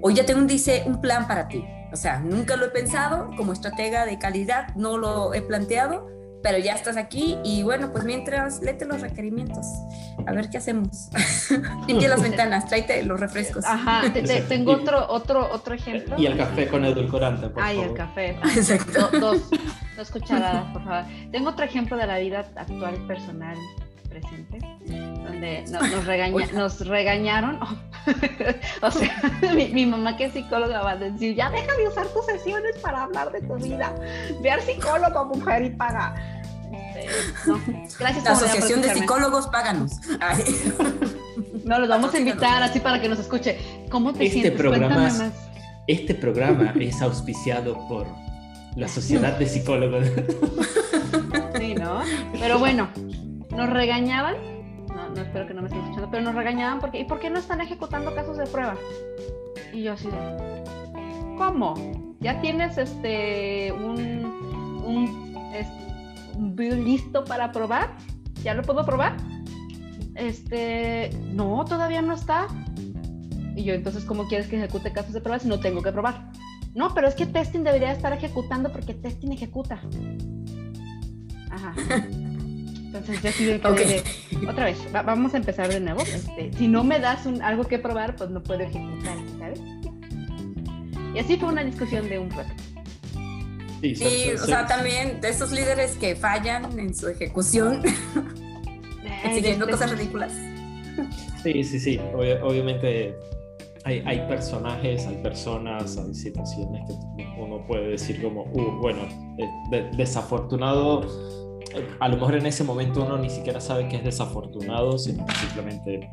[0.00, 1.64] o ya tengo un, dice, un plan para ti.
[1.92, 6.08] O sea, nunca lo he pensado como estratega de calidad, no lo he planteado,
[6.44, 9.64] pero ya estás aquí y bueno, pues mientras léete los requerimientos,
[10.26, 11.08] a ver qué hacemos.
[11.88, 13.64] Limpia las ventanas, tráete los refrescos.
[13.64, 14.02] Ajá,
[14.46, 16.16] tengo otro, otro, otro ejemplo.
[16.18, 18.36] Y el café con edulcorante, por Ay, el café.
[18.56, 19.08] Exacto.
[19.18, 19.48] dos,
[19.96, 21.04] dos cucharadas, por favor.
[21.32, 23.56] Tengo otro ejemplo de la vida actual personal
[24.06, 24.58] presente,
[25.24, 27.58] donde nos, regaña, nos regañaron.
[28.82, 32.26] o sea, mi, mamá que es psicóloga va a decir, ya deja de usar tus
[32.26, 33.94] sesiones para hablar de tu vida.
[34.42, 36.14] Ve al psicólogo, mujer, y paga.
[37.04, 38.24] Este, gracias.
[38.24, 39.92] La Asociación de Psicólogos, páganos.
[41.64, 43.58] No, los vamos a invitar así para que nos escuche.
[43.90, 44.60] ¿Cómo te este sientes?
[44.60, 45.10] Programa,
[45.86, 48.06] este programa es auspiciado por
[48.76, 50.06] la Sociedad de Psicólogos.
[51.58, 52.02] Sí, ¿no?
[52.38, 52.88] Pero bueno,
[53.50, 54.34] nos regañaban.
[54.88, 57.30] No, no espero que no me estén escuchando, pero nos regañaban porque ¿y por qué
[57.30, 58.76] no están ejecutando casos de prueba?
[59.72, 60.64] Y yo así de
[61.38, 61.74] ¿Cómo?
[62.20, 64.24] Ya tienes este un,
[64.84, 65.52] un
[66.56, 67.96] listo para probar?
[68.42, 69.16] ¿Ya lo puedo probar?
[70.14, 72.46] este, no, todavía no está.
[73.56, 76.30] Y yo, entonces, ¿cómo quieres que ejecute casos de pruebas si no tengo que probar?
[76.74, 79.80] No, pero es que testing debería estar ejecutando porque testing ejecuta.
[81.50, 81.74] Ajá.
[82.94, 86.00] Entonces yo sí que otra vez, vamos a empezar de nuevo.
[86.02, 89.60] Este, si no me das un, algo que probar, pues no puedo ejecutar, ¿sabes?
[91.14, 92.52] Y así fue una discusión de un rato.
[93.94, 97.82] Sí, o sea, también de esos líderes que fallan en su ejecución,
[99.34, 100.32] siguiendo cosas ridículas.
[101.42, 102.00] Sí, sí, sí.
[102.42, 103.14] obviamente
[103.84, 109.02] hay, hay, personajes, hay personas, hay situaciones que uno puede decir como, uh, bueno,
[109.38, 111.06] eh, desafortunado.
[112.00, 115.34] A lo mejor en ese momento uno ni siquiera sabe que es desafortunado, sino que
[115.34, 116.10] simplemente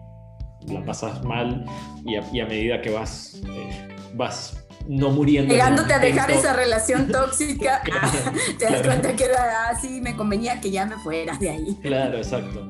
[0.67, 1.65] la pasas mal
[2.05, 5.53] y a, medida que vas, eh, vas no muriendo.
[5.53, 7.81] Llegándote a dejar esa relación tóxica,
[8.59, 11.77] te das cuenta que era así, me convenía que ya me fuera de ahí.
[11.81, 12.67] Claro, exacto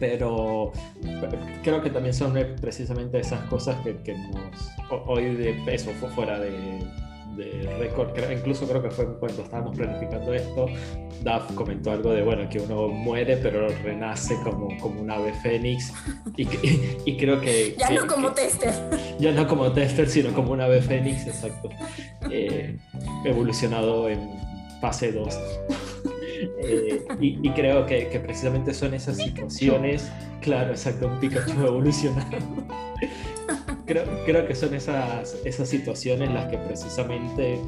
[0.00, 0.72] pero
[1.62, 4.70] creo que también son precisamente esas cosas que, que nos
[5.06, 6.82] hoy de peso fue fuera de,
[7.40, 10.66] de récord, incluso creo que fue cuando estábamos planificando esto,
[11.22, 15.92] Duff comentó algo de, bueno, que uno muere pero renace como, como un ave fénix
[16.36, 16.46] y,
[17.06, 17.74] y, creo que...
[17.78, 18.72] Ya no como tester.
[19.18, 21.68] Ya no como tester, sino como un ave fénix, exacto.
[22.30, 22.78] Eh,
[23.24, 24.30] evolucionado en
[24.80, 25.38] fase 2.
[26.62, 32.38] Eh, y, creo que, que, precisamente son esas situaciones, claro, exacto, un Pikachu evolucionado.
[33.90, 37.58] creo, creo que son esas, esas situaciones las que precisamente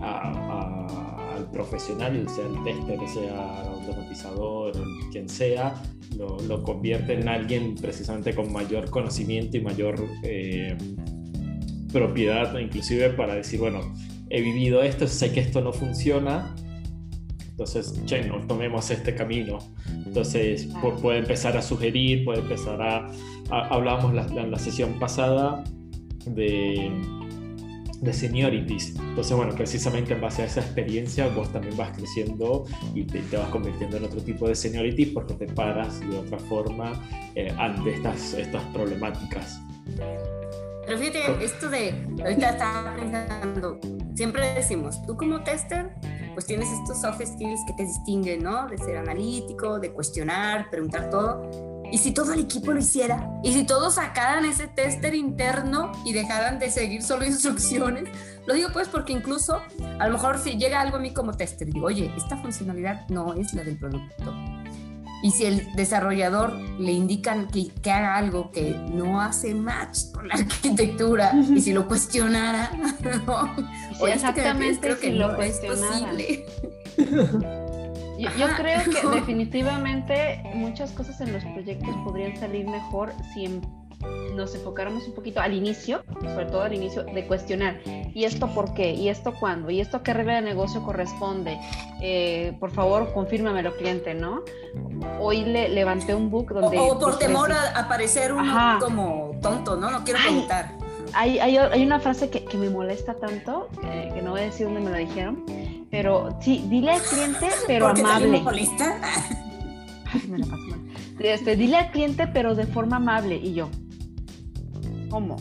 [0.00, 4.72] al profesional, sea el tester, sea el automatizador,
[5.12, 5.80] quien sea,
[6.16, 10.76] lo, lo, convierte en alguien precisamente con mayor conocimiento y mayor eh,
[11.92, 13.94] propiedad, inclusive para decir, bueno,
[14.30, 16.56] he vivido esto, sé que esto no funciona,
[17.58, 19.58] entonces, che, no tomemos este camino.
[20.06, 20.68] Entonces,
[21.02, 23.10] puede empezar a sugerir, puede empezar a...
[23.50, 25.64] hablábamos en la sesión pasada
[26.26, 26.90] de,
[28.00, 28.94] de seniorities.
[28.96, 33.48] Entonces, bueno, precisamente en base a esa experiencia vos también vas creciendo y te, vas
[33.48, 36.92] convirtiendo en otro tipo de seniority porque te paras de otra forma
[37.34, 39.60] eh, ante estas, estas problemáticas.
[40.86, 43.78] Pero fíjate, esto de, ahorita estaba pensando,
[44.14, 45.90] siempre decimos, tú como tester,
[46.32, 48.68] pues tienes estos soft skills que te distinguen, ¿no?
[48.68, 51.67] De ser analítico, de cuestionar, preguntar todo.
[51.90, 56.12] Y si todo el equipo lo hiciera, y si todos sacaran ese tester interno y
[56.12, 58.08] dejaran de seguir solo instrucciones,
[58.46, 59.60] lo digo pues porque incluso
[59.98, 63.34] a lo mejor si llega algo a mí como tester, digo, oye, esta funcionalidad no
[63.34, 64.34] es la del producto.
[65.20, 70.28] Y si el desarrollador le indican que, que haga algo que no hace match con
[70.28, 72.70] la arquitectura, y si lo cuestionara,
[73.26, 74.06] ¿no?
[74.06, 76.46] exactamente creo que lo es posible.
[78.18, 83.60] Yo, yo, creo que definitivamente muchas cosas en los proyectos podrían salir mejor si
[84.34, 88.72] nos enfocáramos un poquito al inicio, sobre todo al inicio, de cuestionar, ¿y esto por
[88.74, 88.92] qué?
[88.92, 89.70] ¿Y esto cuándo?
[89.70, 91.58] ¿Y esto qué regla de negocio corresponde?
[92.00, 94.42] Eh, por favor, confírmamelo, cliente, ¿no?
[95.20, 96.78] Hoy le levanté un book donde...
[96.78, 99.90] O, por temor a aparecer uno como tonto, ¿no?
[99.90, 100.76] No quiero preguntar.
[101.14, 104.66] Hay, hay, hay, una frase que, que me molesta tanto, que no voy a decir
[104.66, 105.42] dónde me la dijeron,
[105.90, 108.42] pero sí, dile al cliente, pero amable.
[110.06, 110.80] Ay, me la paso mal.
[111.18, 113.36] Este, dile al cliente, pero de forma amable.
[113.36, 113.68] Y yo,
[115.10, 115.36] ¿Cómo?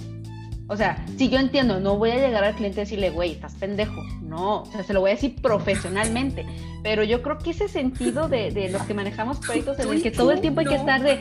[0.70, 3.56] O sea, si yo entiendo, no voy a llegar al cliente y decirle, güey, estás
[3.56, 4.04] pendejo.
[4.22, 6.46] No, o sea, se lo voy a decir profesionalmente.
[6.84, 10.12] Pero yo creo que ese sentido de, de los que manejamos proyectos en el que
[10.12, 11.20] todo el tiempo hay que estar de,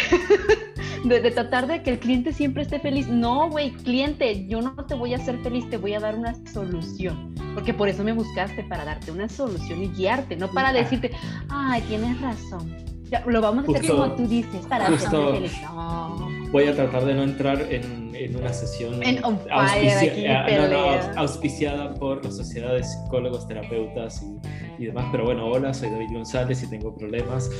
[1.04, 3.08] de, tratar de que el cliente siempre esté feliz.
[3.08, 6.34] No, güey, cliente, yo no te voy a hacer feliz, te voy a dar una
[6.52, 7.34] solución.
[7.54, 11.10] Porque por eso me buscaste, para darte una solución y guiarte, no para decirte,
[11.48, 12.74] ay, tienes razón.
[13.10, 15.60] Ya, lo vamos a hacer como tú dices, para hacerte feliz.
[15.62, 19.20] No voy a tratar de no entrar en, en una sesión en
[21.16, 24.38] auspiciada por la Sociedad de Psicólogos, Terapeutas y,
[24.80, 25.06] y, demás.
[25.12, 27.50] Pero bueno, hola, soy David González y tengo problemas.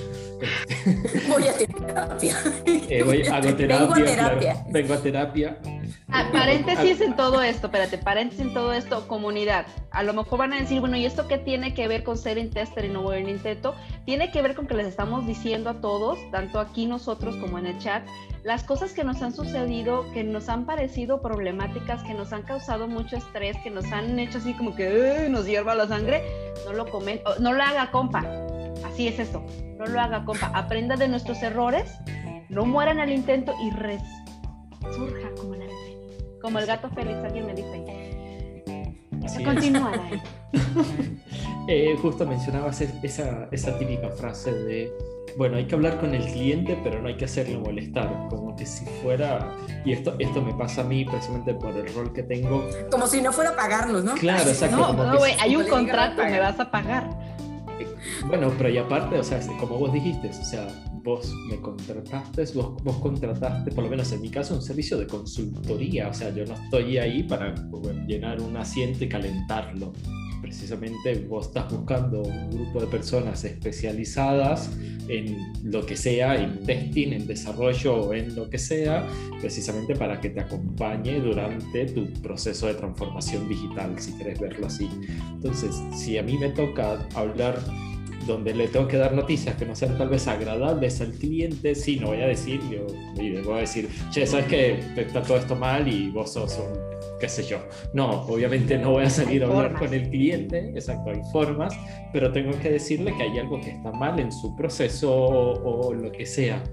[1.29, 2.37] Voy a terapia.
[2.67, 3.79] Eh, voy, hago terapia.
[3.79, 4.65] Vengo a terapia.
[4.71, 5.59] vengo a terapia.
[6.09, 9.67] Ah, paréntesis en todo esto, espérate, paréntesis en todo esto, comunidad.
[9.91, 12.39] A lo mejor van a decir, bueno, ¿y esto qué tiene que ver con ser
[12.39, 13.75] en tester y no en intento?
[14.05, 17.67] Tiene que ver con que les estamos diciendo a todos, tanto aquí nosotros como en
[17.67, 18.07] el chat,
[18.43, 22.89] las cosas que nos han sucedido, que nos han parecido problemáticas, que nos han causado
[22.89, 26.23] mucho estrés, que nos han hecho así como que nos hierva la sangre,
[26.65, 28.25] no lo comen, no lo haga compa.
[28.87, 29.45] Así es esto,
[29.79, 30.51] no lo haga compa.
[30.55, 31.93] Aprenda de nuestros errores,
[32.49, 35.55] no mueran al intento y resurja como
[36.41, 37.85] como el gato feliz, alguien me dice.
[39.25, 40.01] Así Continuar.
[41.69, 44.91] eh, justo mencionabas esa, esa típica frase de
[45.37, 48.27] bueno, hay que hablar con el cliente, pero no hay que hacerlo molestar.
[48.29, 49.53] Como que si fuera,
[49.85, 52.69] y esto, esto me pasa a mí precisamente por el rol que tengo.
[52.91, 54.15] Como si no fuera a pagarnos, ¿no?
[54.15, 54.77] Claro, exacto.
[54.77, 57.09] No, no, güey, hay un contrato, me vas a pagar.
[58.27, 60.67] Bueno, pero y aparte, o sea, como vos dijiste, o sea,
[61.03, 65.07] vos me contrataste, vos, vos contrataste, por lo menos en mi caso, un servicio de
[65.07, 66.09] consultoría.
[66.09, 67.55] O sea, yo no estoy ahí para
[68.07, 69.93] llenar un asiento y calentarlo
[70.41, 74.71] precisamente vos estás buscando un grupo de personas especializadas
[75.09, 79.07] en lo que sea, en testing, en desarrollo o en lo que sea,
[79.41, 84.89] precisamente para que te acompañe durante tu proceso de transformación digital, si querés verlo así.
[85.33, 87.59] Entonces, si a mí me toca hablar
[88.27, 91.99] donde le tengo que dar noticias que no sean tal vez agradables al cliente, sí,
[91.99, 92.87] no voy a decir, yo,
[93.45, 97.29] voy a decir, che, sabes que está todo esto mal y vos sos un qué
[97.29, 97.59] sé yo.
[97.93, 101.79] No, obviamente no voy a salir a hablar con el cliente, exacto, hay formas,
[102.13, 106.11] pero tengo que decirle que hay algo que está mal en su proceso o, lo
[106.11, 106.65] que sea.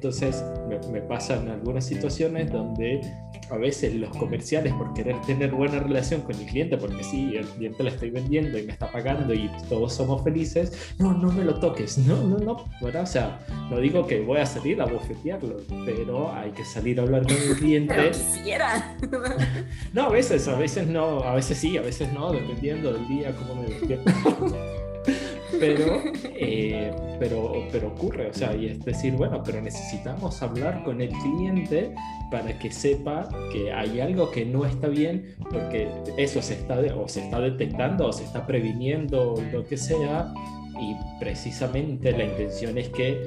[0.00, 3.02] Entonces me, me pasan algunas situaciones donde
[3.50, 7.44] a veces los comerciales por querer tener buena relación con el cliente, porque sí, el
[7.44, 11.44] cliente le estoy vendiendo y me está pagando y todos somos felices, no, no me
[11.44, 13.02] lo toques, no, no, no, ¿verdad?
[13.02, 17.02] O sea, no digo que voy a salir a bofetearlo, pero hay que salir a
[17.02, 17.94] hablar con el cliente.
[17.94, 18.96] pero quisiera.
[19.92, 23.36] no, a veces, a veces no, a veces sí, a veces no, dependiendo del día,
[23.36, 24.10] cómo me despierto.
[25.60, 31.00] pero, eh, pero, pero ocurre, o sea, y es decir, bueno, pero necesitamos hablar con
[31.00, 31.94] el cliente
[32.30, 37.06] para que sepa que hay algo que no está bien, porque eso se está, o
[37.06, 40.32] se está detectando o se está previniendo, lo que sea,
[40.80, 43.20] y precisamente la intención es que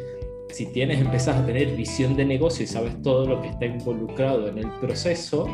[0.50, 4.48] si tienes, empezás a tener visión de negocio y sabes todo lo que está involucrado
[4.48, 5.48] en el proceso,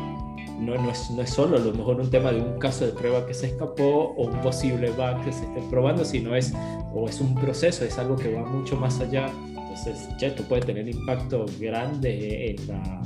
[0.60, 2.92] no, no, es, no es solo a lo mejor un tema de un caso de
[2.92, 6.52] prueba que se escapó o un posible bug que se esté probando, sino es,
[6.94, 9.32] o es un proceso, es algo que va mucho más allá.
[9.46, 13.02] Entonces, ya esto puede tener impacto grande en, la,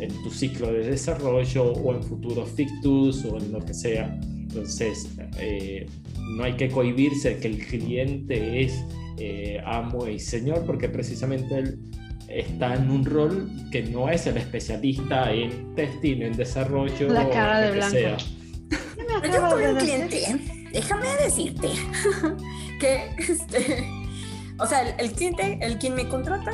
[0.00, 4.18] en tu ciclo de desarrollo o en futuros fictus o en lo que sea.
[4.22, 5.86] Entonces, eh,
[6.36, 8.84] no hay que cohibirse que el cliente es
[9.18, 11.78] eh, amo y señor, porque precisamente él
[12.32, 17.08] está en un rol que no es el especialista en testing, en desarrollo.
[17.08, 17.96] La cara de blanco.
[19.24, 20.40] yo tuve un cliente,
[20.72, 21.68] déjame decirte,
[22.80, 23.86] que este,
[24.58, 26.52] o sea, el, cliente, el quien me contrata,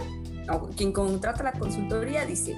[0.50, 2.56] o quien contrata la consultoría, dice,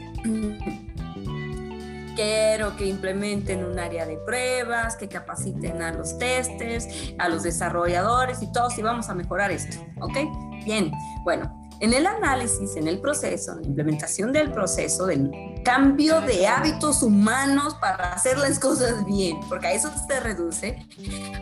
[2.16, 6.86] quiero que implementen un área de pruebas, que capaciten a los testers,
[7.18, 10.64] a los desarrolladores y todos y vamos a mejorar esto, ¿ok?
[10.64, 10.92] Bien,
[11.24, 15.30] bueno, en el análisis, en el proceso, en la implementación del proceso, del
[15.64, 20.86] cambio de hábitos humanos para hacer las cosas bien, porque a eso se reduce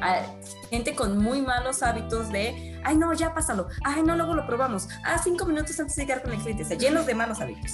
[0.01, 0.23] a
[0.71, 4.89] gente con muy malos hábitos de, ay no, ya pásalo, ay no, luego lo probamos,
[5.05, 7.73] ah, cinco minutos antes de llegar con el cliente, o llenos de malos hábitos.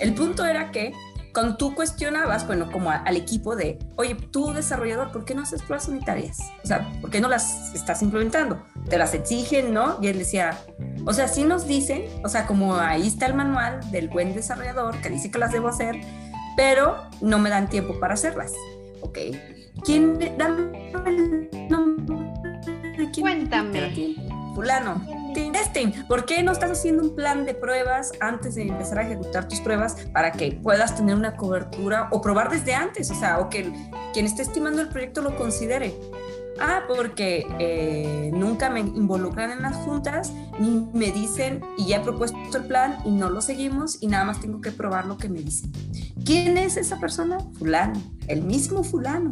[0.00, 0.94] El punto era que
[1.32, 5.62] cuando tú cuestionabas, bueno, como al equipo de, oye, tú desarrollador, ¿por qué no haces
[5.62, 6.38] pruebas unitarias?
[6.64, 8.62] O sea, ¿por qué no las estás implementando?
[8.88, 9.98] Te las exigen, ¿no?
[10.00, 10.58] Y él decía,
[11.06, 15.00] o sea, sí nos dicen, o sea, como ahí está el manual del buen desarrollador
[15.00, 16.00] que dice que las debo hacer,
[16.56, 18.52] pero no me dan tiempo para hacerlas.
[19.00, 19.18] ¿Ok?
[19.84, 20.18] ¿Quién?
[20.36, 22.18] Dame el nombre.
[23.20, 24.16] Cuéntame.
[24.54, 25.17] Fulano
[26.08, 29.60] ¿Por qué no estás haciendo un plan de pruebas antes de empezar a ejecutar tus
[29.60, 33.10] pruebas para que puedas tener una cobertura o probar desde antes?
[33.10, 33.72] O sea, o que
[34.12, 35.94] quien esté estimando el proyecto lo considere.
[36.60, 42.00] Ah, porque eh, nunca me involucran en las juntas, ni me dicen, y ya he
[42.00, 45.28] propuesto el plan y no lo seguimos y nada más tengo que probar lo que
[45.28, 45.70] me dicen.
[46.24, 47.38] ¿Quién es esa persona?
[47.58, 49.30] Fulano, el mismo fulano.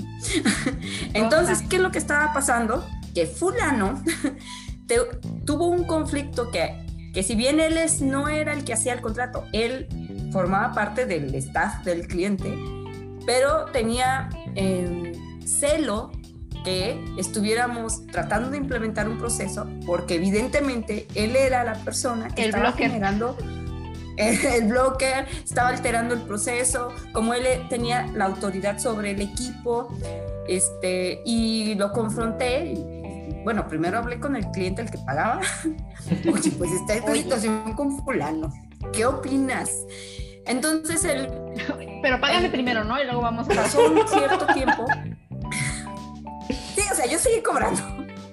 [1.14, 2.86] Entonces, ¿qué es lo que estaba pasando?
[3.12, 4.00] Que fulano
[5.44, 9.00] tuvo un conflicto que, que si bien él es, no era el que hacía el
[9.00, 9.88] contrato, él
[10.32, 12.52] formaba parte del staff del cliente,
[13.24, 15.12] pero tenía em,
[15.44, 16.12] celo
[16.64, 22.72] que estuviéramos tratando de implementar un proceso, porque evidentemente él era la persona que estaba
[22.72, 23.36] generando
[24.16, 29.88] el blocker, estaba alterando el proceso, como él tenía la autoridad sobre el equipo,
[30.48, 32.95] este, y lo confronté,
[33.46, 35.40] bueno, primero hablé con el cliente, el que pagaba.
[36.34, 38.52] Oye, pues está esta situación con fulano.
[38.92, 39.70] ¿Qué opinas?
[40.46, 41.30] Entonces él...
[42.02, 43.00] Pero págame primero, ¿no?
[43.00, 43.54] Y luego vamos a...
[43.54, 44.84] Pasó un cierto tiempo.
[46.48, 47.80] Sí, o sea, yo seguí cobrando.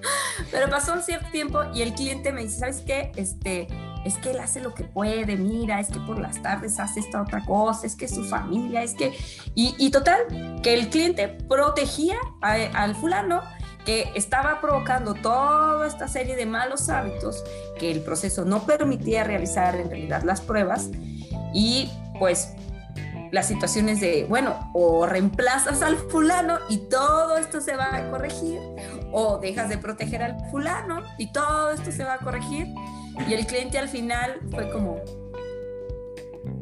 [0.52, 3.12] Pero pasó un cierto tiempo y el cliente me dice, ¿sabes qué?
[3.16, 3.68] Este,
[4.06, 7.22] es que él hace lo que puede, mira, es que por las tardes hace esta
[7.22, 9.14] otra cosa, es que su familia, es que...
[9.54, 13.44] Y, total, que el cliente protegía al fulano
[13.86, 17.44] que estaba provocando toda esta serie de malos hábitos
[17.78, 20.90] que el proceso no permitía realizar en realidad las pruebas
[21.54, 22.54] y pues
[23.34, 28.60] las situaciones de, bueno, o reemplazas al fulano y todo esto se va a corregir,
[29.12, 32.68] o dejas de proteger al fulano y todo esto se va a corregir.
[33.28, 35.00] Y el cliente al final fue como,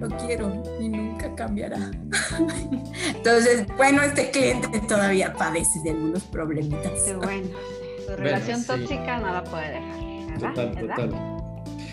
[0.01, 1.91] lo quiero y nunca cambiará.
[3.15, 6.91] Entonces, bueno, este cliente todavía padece de algunos problemitas.
[7.05, 7.47] Qué bueno,
[8.05, 10.39] su relación tóxica no la puede dejar.
[10.39, 11.11] Total, total.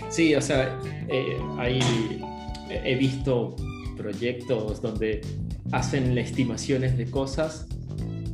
[0.08, 2.22] Sí, o sea, eh, ahí
[2.70, 3.54] he visto
[3.96, 5.20] proyectos donde
[5.72, 7.66] hacen estimaciones de cosas,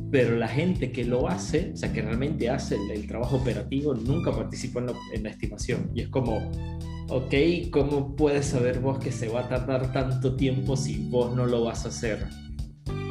[0.09, 4.31] pero la gente que lo hace, o sea, que realmente hace el, trabajo operativo, nunca
[4.31, 5.91] participó en, en la estimación.
[5.93, 6.49] Y es como,
[7.09, 7.33] ok,
[7.71, 11.63] ¿cómo puedes saber vos que se va a tardar tanto tiempo si vos no lo
[11.63, 12.25] vas a hacer?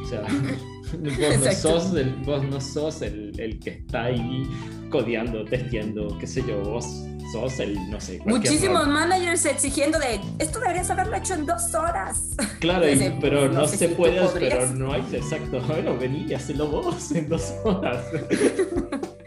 [0.03, 0.21] O sea,
[1.01, 4.49] vos no sos, el, vos no sos el, el, que está ahí
[4.89, 6.85] codeando, testeando, qué sé yo, vos
[7.31, 8.19] sos el, no sé.
[8.25, 12.35] Muchísimos managers exigiendo de, esto deberías haberlo hecho en dos horas.
[12.59, 12.85] Claro,
[13.19, 17.53] pero no, se puede, pero no hay, exacto, bueno, vení y hacelo vos en dos
[17.63, 18.05] horas.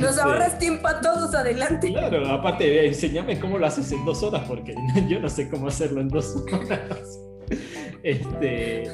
[0.00, 1.92] Nos ahorras tiempo a todos, adelante.
[1.92, 4.74] Claro, aparte, enséñame cómo lo haces en dos horas, porque
[5.08, 7.20] yo no sé cómo hacerlo en dos horas.
[8.02, 8.84] Este,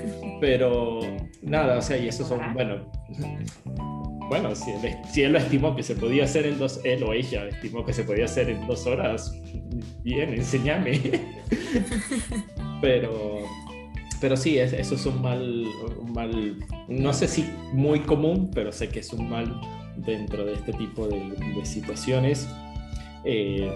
[0.40, 1.00] pero
[1.42, 2.90] nada, o sea, y eso son, bueno,
[4.28, 7.12] bueno, si él, si él lo estimó que se podía hacer en dos, él o
[7.12, 9.38] ella estimó que se podía hacer en dos horas,
[10.02, 10.98] bien, enséñame.
[12.80, 13.40] pero,
[14.20, 15.66] pero sí, eso es un mal,
[15.98, 16.56] un mal,
[16.88, 19.60] no sé si muy común, pero sé que es un mal
[19.96, 22.48] dentro de este tipo de, situaciones.
[23.24, 23.70] Eh,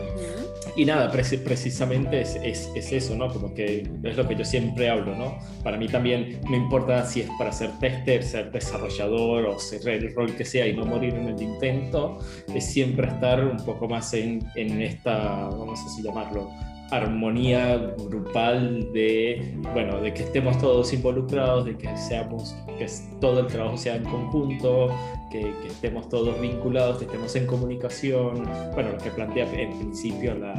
[0.75, 3.33] y nada, precisamente es, es, eso, ¿no?
[3.33, 5.39] Como que es lo que yo siempre hablo, ¿no?
[5.63, 10.13] Para mí también no importa si es para ser tester, ser desarrollador o ser el
[10.15, 12.19] rol que sea y no morir en el intento,
[12.53, 16.51] es siempre estar un poco más en, en esta, vamos a así llamarlo,
[16.91, 17.77] armonía
[18.09, 22.87] grupal de, bueno, de que estemos todos involucrados, de que seamos, que
[23.21, 24.89] todo el trabajo sea en conjunto,
[25.31, 30.55] que, estemos todos vinculados, que estemos en comunicación, bueno, lo que plantea en principio la,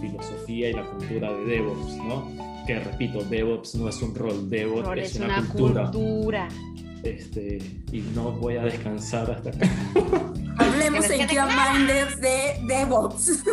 [0.00, 2.28] filosofía y la cultura de DevOps, ¿no?
[2.66, 6.48] Que repito, DevOps no es un rol, DevOps es, una, cultura.
[7.06, 7.58] Este,
[7.92, 9.70] y no voy a descansar hasta acá.
[10.58, 13.44] Hablemos en Minders de DevOps.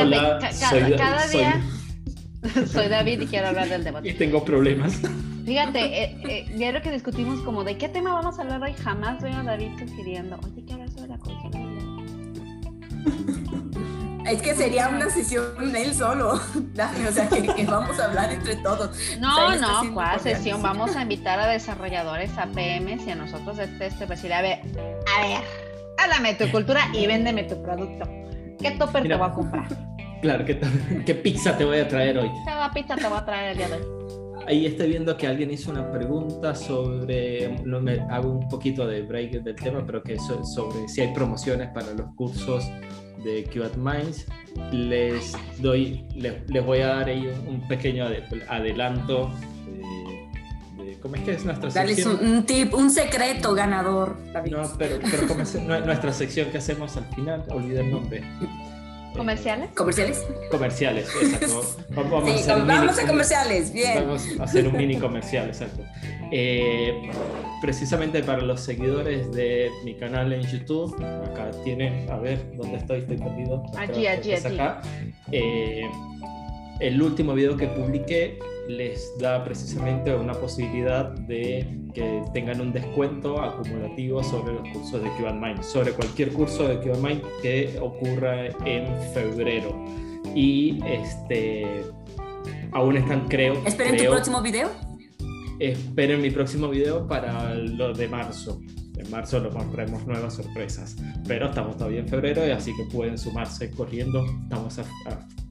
[0.00, 0.40] Hola,
[0.98, 1.62] cada, día
[2.66, 2.88] soy...
[2.88, 4.04] David y quiero hablar del DevOps.
[4.06, 5.00] Y tengo problemas.
[5.44, 8.74] Fíjate, eh, eh, ya lo que discutimos como de qué tema vamos a hablar hoy,
[8.74, 11.60] jamás veo a David sugiriendo, oye, ¿qué hablar sobre la consola?
[14.26, 18.96] Es que sería una sesión él solo, o sea, que, vamos a hablar entre todos.
[19.18, 20.62] No, no, ¿cuál sesión?
[20.62, 24.60] Vamos a invitar a desarrolladores, a PMs y a nosotros este, este, pues, a ver,
[25.16, 25.40] a ver,
[25.98, 28.08] háblame tu cultura y véndeme tu producto.
[28.60, 29.66] ¿Qué topper te voy a comprar?
[30.22, 30.60] Claro, ¿qué,
[31.04, 32.30] ¿qué pizza te voy a traer hoy?
[32.30, 34.01] ¿Qué pizza te voy a traer el día de hoy?
[34.46, 39.02] Ahí estoy viendo que alguien hizo una pregunta sobre, no me hago un poquito de
[39.02, 42.64] break del tema, pero que sobre si hay promociones para los cursos
[43.24, 44.26] de QAT Minds.
[44.72, 48.06] Les doy, les, voy a dar ahí un, pequeño
[48.48, 49.30] adelanto
[50.76, 52.16] de, cómo es que es nuestra sección.
[52.16, 54.16] Dale un, tip, un secreto ganador.
[54.50, 58.22] No, pero, pero como es nuestra sección que hacemos al final, olvidé el nombre.
[59.16, 59.70] ¿Comerciales?
[59.74, 60.26] ¿Comerciales?
[60.50, 61.76] Comerciales, exacto.
[61.94, 63.94] Vamos, a, comerciales, bien.
[63.96, 65.82] Vamos a hacer un mini comercial, exacto.
[66.30, 67.10] Eh,
[67.60, 70.94] precisamente para los seguidores de mi canal en YouTube,
[71.30, 73.00] acá tienen, a ver, ¿dónde estoy?
[73.00, 73.62] Estoy perdido.
[73.76, 74.54] Allí, allí, allí.
[74.54, 74.80] Acá.
[75.30, 75.90] Eh,
[76.80, 78.38] el último video que publiqué
[78.68, 85.10] les da precisamente una posibilidad de que tengan un descuento acumulativo sobre los cursos de
[85.18, 89.84] QA Mind, sobre cualquier curso de QA Mind que ocurra en febrero.
[90.34, 91.84] Y este
[92.72, 93.54] aún están, creo.
[93.66, 94.70] ¿Esperen tu próximo video?
[95.58, 98.60] Esperen mi próximo video para lo de marzo.
[98.96, 100.96] En marzo nos mostraremos nuevas sorpresas.
[101.26, 104.24] Pero estamos todavía en febrero, y así que pueden sumarse corriendo.
[104.44, 104.80] Estamos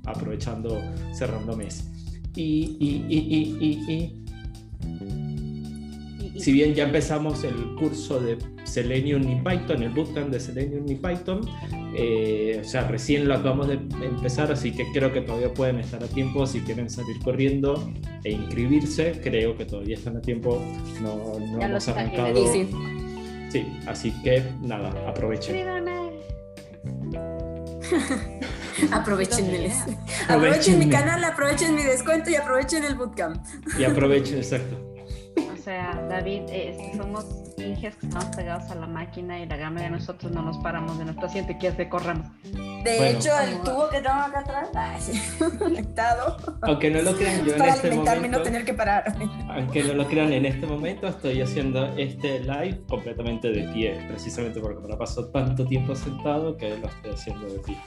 [0.05, 0.81] aprovechando,
[1.13, 1.87] cerrando mes.
[2.35, 4.21] Y, y, y, y,
[6.39, 10.95] si bien ya empezamos el curso de Selenium y Python, el bootcamp de Selenium y
[10.95, 11.41] Python,
[11.93, 16.03] eh, o sea, recién lo acabamos de empezar, así que creo que todavía pueden estar
[16.03, 17.91] a tiempo si quieren salir corriendo
[18.23, 19.19] e inscribirse.
[19.21, 20.61] Creo que todavía están a tiempo,
[21.01, 22.51] no, no hemos arrancado.
[23.49, 25.55] Sí, así que nada, aprovechen.
[28.91, 29.71] aprovechen,
[30.27, 33.45] aprovechen mi canal, aprovechen mi descuento y aprovechen el bootcamp.
[33.77, 34.91] Y aprovechen, exacto.
[35.63, 37.25] sea, David, este, somos
[37.57, 40.97] hijas que estamos pegados a la máquina y la gama de nosotros no nos paramos
[40.97, 42.27] de nuestro asiento y que hace corramos.
[42.83, 45.11] De hecho, el tubo que tengo acá atrás,
[45.59, 46.37] conectado.
[46.63, 48.27] Aunque no lo crean, yo en este momento.
[48.27, 49.15] no tener que parar.
[49.49, 54.59] Aunque no lo crean, en este momento estoy haciendo este live completamente de pie, precisamente
[54.59, 57.77] porque me la paso tanto tiempo sentado que lo estoy haciendo de pie.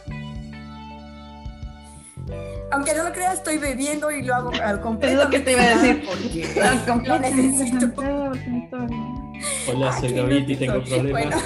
[2.71, 5.19] Aunque no lo creas, estoy bebiendo y lo hago al completo.
[5.19, 6.05] Es lo que te iba a decir.
[6.87, 7.93] Porque lo necesito.
[9.69, 11.43] Hola, soy David y tengo problemas.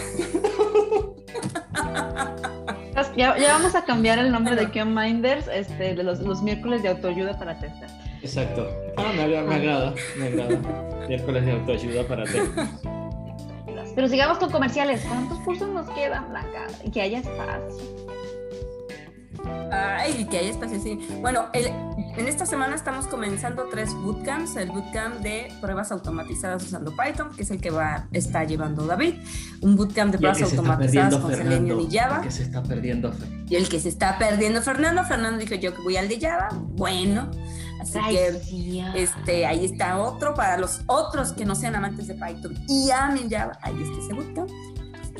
[3.16, 6.84] Ya, ya, vamos a cambiar el nombre de Kion Minders este, de los, los, miércoles
[6.84, 7.88] de autoayuda para testar.
[8.22, 8.68] Exacto.
[8.96, 10.60] Ah, me, me agrada, me agrada.
[11.08, 12.68] Miércoles de autoayuda para testar.
[13.94, 15.00] Pero sigamos con comerciales.
[15.08, 16.66] ¿Cuántos cursos nos quedan, Blanca?
[16.92, 17.98] Que haya espacio.
[19.70, 20.98] Ay, que hay espacio, sí.
[21.20, 24.56] Bueno, en esta semana estamos comenzando tres bootcamps.
[24.56, 29.14] El bootcamp de pruebas automatizadas usando Python, que es el que va está llevando David.
[29.60, 32.20] Un bootcamp de pruebas automatizadas con Selenium y Java.
[32.22, 33.12] que se está perdiendo.
[33.48, 35.04] Y el que se está perdiendo Fernando.
[35.04, 36.48] Fernando dijo yo que voy al de Java.
[36.52, 37.30] Bueno.
[37.80, 38.40] Así que
[38.96, 43.30] este, ahí está otro para los otros que no sean amantes de Python y amen
[43.30, 43.58] Java.
[43.62, 44.50] Ahí está ese bootcamp.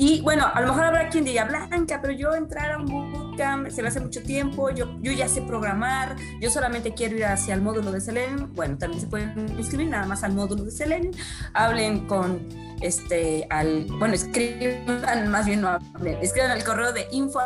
[0.01, 3.69] Y bueno, a lo mejor habrá quien diga, Blanca, pero yo entrar a un bootcamp
[3.69, 7.53] se me hace mucho tiempo, yo, yo ya sé programar, yo solamente quiero ir hacia
[7.53, 8.53] el módulo de Selenium.
[8.55, 11.13] Bueno, también se pueden inscribir nada más al módulo de Selenium.
[11.53, 12.47] Hablen con
[12.81, 17.43] este, al, bueno, escriban, más bien no hablen, escriban al correo de info.com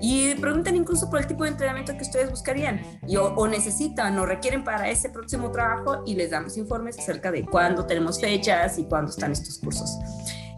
[0.00, 4.26] y pregunten incluso por el tipo de entrenamiento que ustedes buscarían y, o, necesitan o
[4.26, 8.84] requieren para ese próximo trabajo y les damos informes acerca de cuándo tenemos fechas y
[8.84, 9.98] cuándo están estos cursos.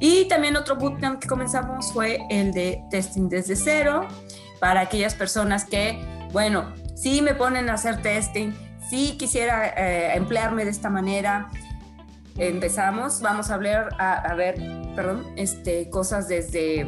[0.01, 4.07] Y también otro bootcamp que comenzamos fue el de testing desde cero
[4.61, 5.99] para aquellas personas que,
[6.33, 8.53] bueno, si me ponen a hacer testing,
[8.89, 11.51] si quisiera eh, emplearme de esta manera,
[12.39, 14.57] empezamos, vamos a hablar, a, ver,
[14.95, 16.87] perdón, este, cosas desde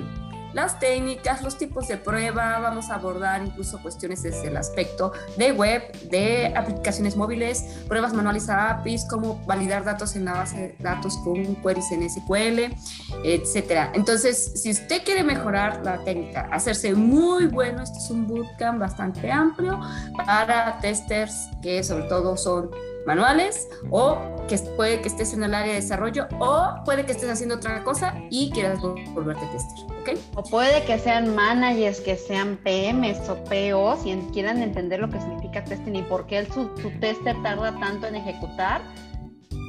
[0.57, 5.53] las técnicas, los tipos de prueba, vamos a abordar incluso cuestiones desde el aspecto de
[5.53, 10.76] web, de aplicaciones móviles, pruebas manuales a APIs, cómo validar datos en la base de
[10.78, 12.74] datos con queries en SQL,
[13.22, 13.92] etcétera.
[13.94, 19.30] Entonces, si usted quiere mejorar la técnica, hacerse muy bueno, este es un bootcamp bastante
[19.30, 19.78] amplio
[20.24, 22.70] para testers que sobre todo son
[23.07, 27.30] manuales o que puede que estés en el área de desarrollo o puede que estés
[27.30, 30.20] haciendo otra cosa y quieras volverte tester, ¿ok?
[30.34, 35.20] O puede que sean managers, que sean PMs o POs y quieran entender lo que
[35.20, 38.82] significa testing y por qué su, su tester tarda tanto en ejecutar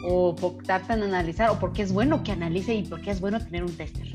[0.04, 3.12] o por, tarda en analizar o por qué es bueno que analice y por qué
[3.12, 4.08] es bueno tener un tester.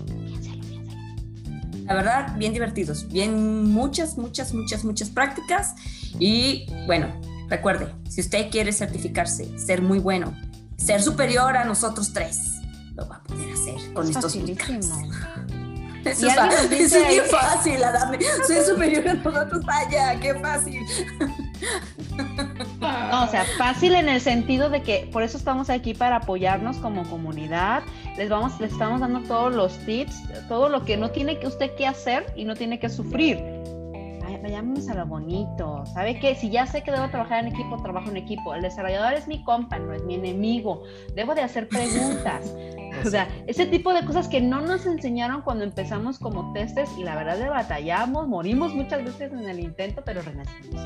[1.84, 5.74] La verdad, bien divertidos, bien muchas, muchas, muchas, muchas prácticas
[6.18, 7.08] y bueno,
[7.52, 10.34] Recuerde, si usted quiere certificarse, ser muy bueno,
[10.78, 12.62] ser superior a nosotros tres,
[12.94, 14.88] lo va a poder hacer con estos bootcamps.
[16.06, 18.18] Eso, es, dice, es bien fácil, Adame.
[18.46, 20.80] Soy superior a nosotros, vaya, qué fácil.
[22.80, 26.78] No, o sea, fácil en el sentido de que por eso estamos aquí para apoyarnos
[26.78, 27.82] como comunidad.
[28.16, 31.74] Les vamos, les estamos dando todos los tips, todo lo que no tiene que usted
[31.76, 33.51] que hacer y no tiene que sufrir
[34.42, 35.86] vayámonos a lo bonito.
[35.86, 36.34] ¿Sabe qué?
[36.34, 38.54] Si ya sé que debo trabajar en equipo, trabajo en equipo.
[38.54, 40.82] El desarrollador es mi compa, no es mi enemigo.
[41.14, 42.52] Debo de hacer preguntas.
[43.04, 47.04] O sea, ese tipo de cosas que no nos enseñaron cuando empezamos como testes y
[47.04, 50.82] la verdad de batallamos, morimos muchas veces en el intento, pero renacimos.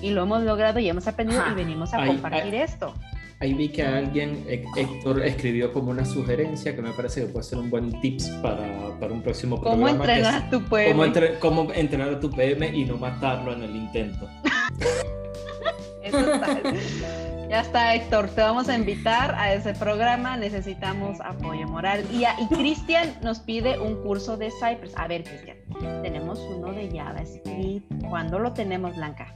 [0.00, 2.94] Y lo hemos logrado y hemos aprendido y venimos a compartir esto.
[3.40, 7.58] Ahí vi que alguien, Héctor, escribió como una sugerencia que me parece que puede ser
[7.58, 9.92] un buen tips para, para un próximo programa.
[9.92, 11.38] ¿Cómo entrenar a tu PM?
[11.38, 14.28] Cómo, cómo, entrenar a tu PM y no matarlo en el intento.
[16.02, 17.27] Eso está.
[17.48, 18.28] Ya está, Héctor.
[18.28, 20.36] Te vamos a invitar a ese programa.
[20.36, 22.04] Necesitamos apoyo moral.
[22.12, 24.92] Y, y Cristian nos pide un curso de Cypress.
[24.96, 25.56] A ver, Cristian,
[26.02, 28.04] tenemos uno de JavaScript.
[28.08, 29.34] ¿Cuándo lo tenemos, Blanca?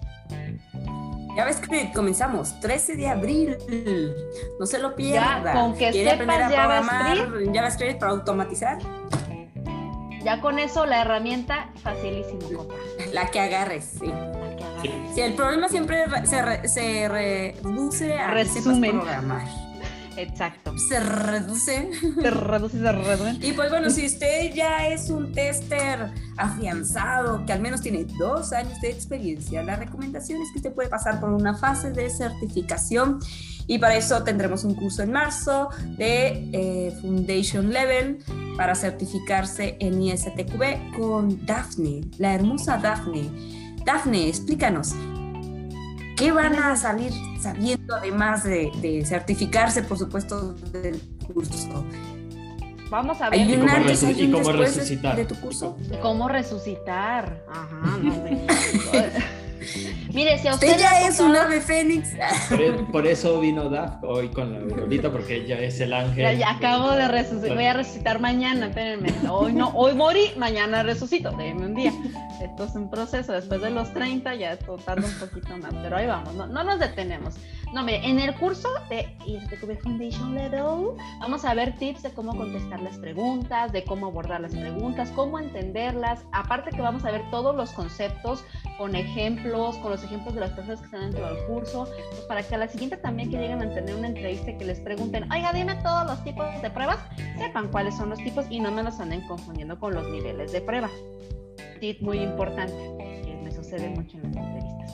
[1.34, 3.56] JavaScript, comenzamos 13 de abril.
[4.60, 5.42] No se lo pierda.
[5.42, 7.54] Ya, con que ¿Quiere aprender a JavaScript?
[7.54, 8.78] JavaScript para automatizar?
[10.22, 12.68] Ya con eso la herramienta facilísimo,
[13.12, 14.12] La que agarres, sí.
[15.14, 18.92] Sí, el problema siempre se, se reduce a Resumen.
[18.92, 19.46] programar.
[20.16, 20.76] Exacto.
[20.76, 21.90] Se reduce.
[22.20, 23.46] Se reduce, se reduce.
[23.46, 28.52] Y pues bueno, si usted ya es un tester afianzado, que al menos tiene dos
[28.52, 33.20] años de experiencia, la recomendación es que usted puede pasar por una fase de certificación
[33.66, 38.18] y para eso tendremos un curso en marzo de eh, Foundation Level
[38.56, 43.61] para certificarse en ISTQB con Daphne, la hermosa Daphne.
[43.84, 44.94] Daphne, explícanos,
[46.16, 51.84] ¿Qué van a salir sabiendo además de, certificarse, por supuesto, del curso?
[52.90, 53.40] Vamos a ver.
[53.40, 55.16] ¿Hay un antes, y cómo resucitar.
[55.16, 55.76] De, tu curso?
[56.00, 57.42] ¿Cómo resucitar?
[57.48, 58.12] Ajá, no,
[60.12, 62.10] Mire, si a usted, ya es un ave fénix.
[62.90, 66.38] Por, eso vino Daf hoy con la abuelita, porque ella es el ángel.
[66.38, 69.12] Ya, acabo de resucitar, voy a resucitar mañana, espérenme.
[69.30, 71.92] Hoy no, hoy morí, mañana resucito, déjenme un día.
[72.42, 75.96] Esto es un proceso, después de los 30 ya esto tarda un poquito más, pero
[75.96, 77.36] ahí vamos, no, no nos detenemos.
[77.72, 80.90] No, mire, en el curso de ISTQB Foundation Level
[81.20, 85.38] vamos a ver tips de cómo contestar las preguntas, de cómo abordar las preguntas, cómo
[85.38, 86.20] entenderlas.
[86.32, 88.44] Aparte que vamos a ver todos los conceptos
[88.76, 92.42] con ejemplos, con los ejemplos de las personas que están dentro del curso, pues para
[92.42, 95.52] que a la siguiente también que lleguen a tener una entrevista que les pregunten, oiga,
[95.52, 96.98] dime todos los tipos de pruebas,
[97.38, 100.60] sepan cuáles son los tipos y no me los anden confundiendo con los niveles de
[100.60, 100.90] prueba.
[101.80, 102.74] Tip muy importante,
[103.24, 104.92] que me sucede mucho en las entrevistas.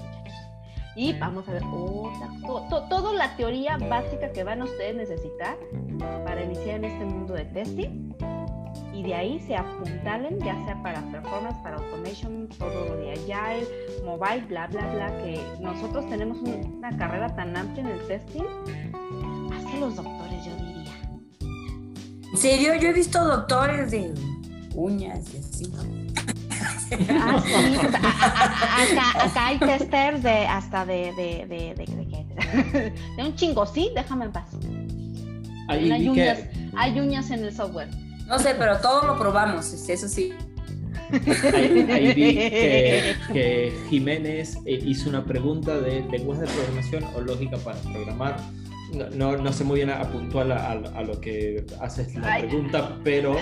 [0.96, 5.56] Y vamos a ver otra, toda la teoría básica que van a ustedes necesitar
[6.24, 8.14] para iniciar en este mundo de testing.
[8.98, 13.64] Y de ahí se apuntalen, ya sea para performance, para automation, todo lo de agile,
[14.04, 18.42] mobile, bla, bla, bla, que nosotros tenemos una carrera tan amplia en el testing,
[19.54, 22.30] hasta los doctores, yo diría.
[22.32, 22.74] ¿En serio?
[22.74, 24.12] Yo he visto doctores de
[24.74, 25.72] uñas y así.
[27.08, 27.76] Ah, sí,
[28.96, 34.24] acá, acá, hay testers de hasta de, de, de, de, de un chingo, sí, déjame
[34.24, 34.48] en paz.
[35.68, 36.40] hay, uñas,
[36.76, 38.07] hay uñas en el software.
[38.28, 40.34] No sé, pero todo lo probamos, eso sí.
[41.54, 42.34] Ahí, vi
[43.32, 48.36] que, Jiménez eh, hizo una pregunta de lenguaje de programación o lógica para programar.
[49.14, 53.36] No, no, sé muy bien a, puntual a, a, lo que haces la pregunta, pero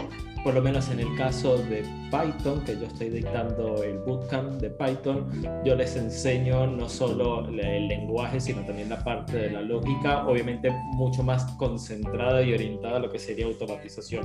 [0.46, 4.70] por lo menos en el caso de Python, que yo estoy dictando el bootcamp de
[4.70, 5.26] Python,
[5.64, 10.70] yo les enseño no solo el lenguaje, sino también la parte de la lógica, obviamente
[10.92, 14.24] mucho más concentrada y orientada a lo que sería automatización.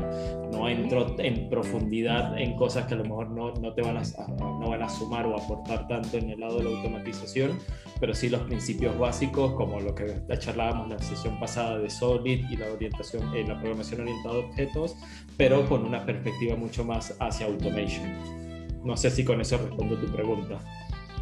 [0.51, 4.03] No entro en profundidad en cosas que a lo mejor no, no te van a,
[4.37, 7.57] no van a sumar o aportar tanto en el lado de la automatización,
[7.99, 12.57] pero sí los principios básicos, como lo que charlábamos la sesión pasada de Solid y
[12.57, 14.95] la orientación, en la programación orientada a objetos,
[15.37, 18.41] pero con una perspectiva mucho más hacia automation.
[18.83, 20.59] No sé si con eso respondo tu pregunta.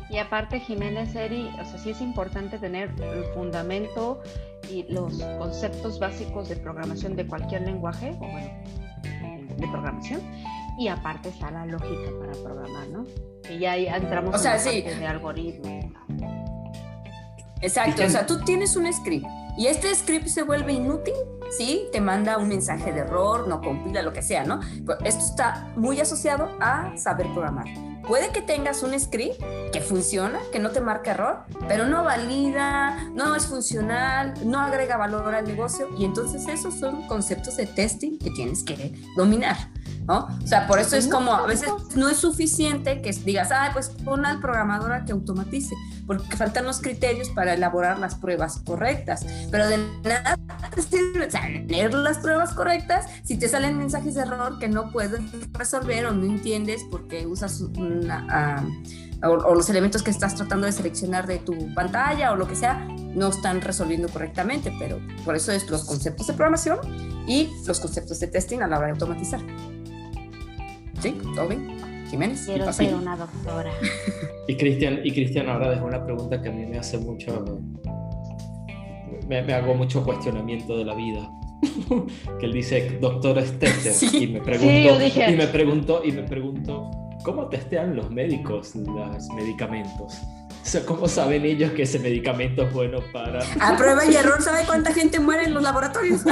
[0.09, 4.21] Y aparte, Jiménez Eri, o sea, sí es importante tener el fundamento
[4.69, 8.49] y los conceptos básicos de programación de cualquier lenguaje, o bueno,
[9.55, 10.21] de programación,
[10.79, 13.05] y aparte está la lógica para programar, ¿no?
[13.49, 14.81] Y ya ahí entramos o sea, en sí.
[14.81, 15.85] de algoritmos.
[17.61, 19.27] Exacto, o sea, tú tienes un script
[19.57, 21.13] y este script se vuelve inútil,
[21.57, 21.87] ¿sí?
[21.91, 24.59] Te manda un mensaje de error, no compila, lo que sea, ¿no?
[25.03, 27.67] esto está muy asociado a saber programar.
[28.07, 29.39] Puede que tengas un script
[29.71, 34.97] que funciona, que no te marca error, pero no valida, no es funcional, no agrega
[34.97, 39.57] valor al negocio y entonces esos son conceptos de testing que tienes que dominar.
[40.09, 40.27] ¿No?
[40.43, 43.89] O sea, por eso es como a veces no es suficiente que digas, ah, pues
[43.89, 45.75] pon al programador que automatice,
[46.07, 49.23] porque faltan los criterios para elaborar las pruebas correctas.
[49.51, 50.35] Pero de nada
[50.73, 55.21] te sirve tener las pruebas correctas si te salen mensajes de error que no puedes
[55.53, 58.25] resolver o no entiendes porque usas una.
[58.31, 58.65] Ah,
[59.21, 62.87] o, los elementos que estás tratando de seleccionar de tu pantalla o lo que sea,
[63.13, 66.79] no están resolviendo correctamente, pero por eso es los conceptos de programación
[67.27, 69.41] y los conceptos de testing a la hora de automatizar.
[70.99, 71.17] ¿Sí?
[71.35, 71.79] ¿Todo bien?
[72.09, 72.43] Jiménez.
[72.45, 73.71] Quiero ser una doctora.
[74.47, 77.61] y Cristian, y Cristian ahora dejó una pregunta que a mí me hace mucho.
[79.27, 81.29] Me, hago mucho cuestionamiento de la vida.
[82.39, 84.13] que él dice, doctor tester.
[84.21, 86.91] Y me pregunto, y me pregunto, y me pregunto,
[87.23, 90.21] ¿cómo testean los médicos los medicamentos?
[90.69, 93.39] Sea, ¿cómo saben ellos que ese medicamento es bueno para...?
[93.59, 96.21] A prueba y error, ¿sabe cuánta gente muere en los laboratorios?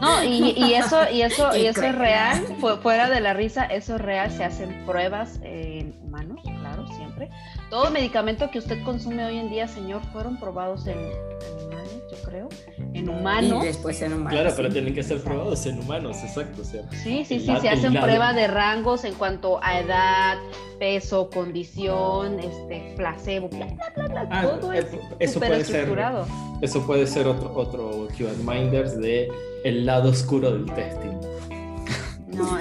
[0.00, 2.46] No, y, eso, y eso, y eso es real,
[2.80, 6.40] fuera de la risa, eso es real, se hacen pruebas en humanos,
[6.88, 7.30] siempre.
[7.70, 12.48] Todo medicamento que usted consume hoy en día, señor, fueron probados en animales, yo creo,
[12.94, 13.64] en humanos.
[13.64, 14.32] Y después en humanos.
[14.32, 16.64] Claro, pero tienen que ser probados en humanos, exacto.
[16.64, 20.38] sí, sí, sí, se hacen pruebas de rangos en cuanto a edad,
[20.78, 24.86] peso, condición, este, placebo, bla, bla, bla, ah, todo es
[25.18, 26.24] eso puede estructurado.
[26.24, 28.08] Ser, eso puede ser otro, otro
[28.44, 29.28] Minders de
[29.64, 31.37] el lado oscuro del testing.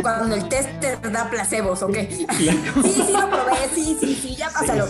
[0.02, 1.98] Cuando el tester da placebos, ¿ok?
[2.38, 4.86] Sí, sí lo probé, sí, sí, sí, ya pásalo.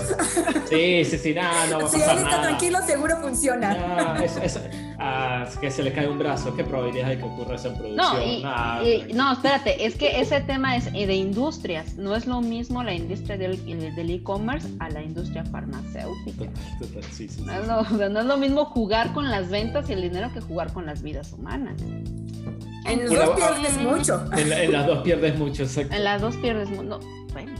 [0.69, 3.73] Sí, sí, sí, nada, no, no Si él está tranquilo, seguro funciona.
[3.73, 4.59] No, es,
[4.99, 8.41] ah, que se le cae un brazo, ¿qué probabilidad hay que ocurra eso en producción?
[8.43, 8.81] No,
[9.13, 13.37] no, espérate, es que ese tema es de industrias, no es lo mismo la industria
[13.37, 16.45] del e-commerce a la industria farmacéutica.
[17.11, 20.01] sí, sí, no, es lo, no es lo mismo jugar con las ventas y el
[20.01, 21.75] dinero que jugar con las vidas humanas.
[22.87, 24.25] En las dos pierdes mucho.
[24.37, 25.95] En, las dos pierdes mucho, exacto.
[25.95, 26.99] En las dos pierdes mucho.
[27.33, 27.51] bueno.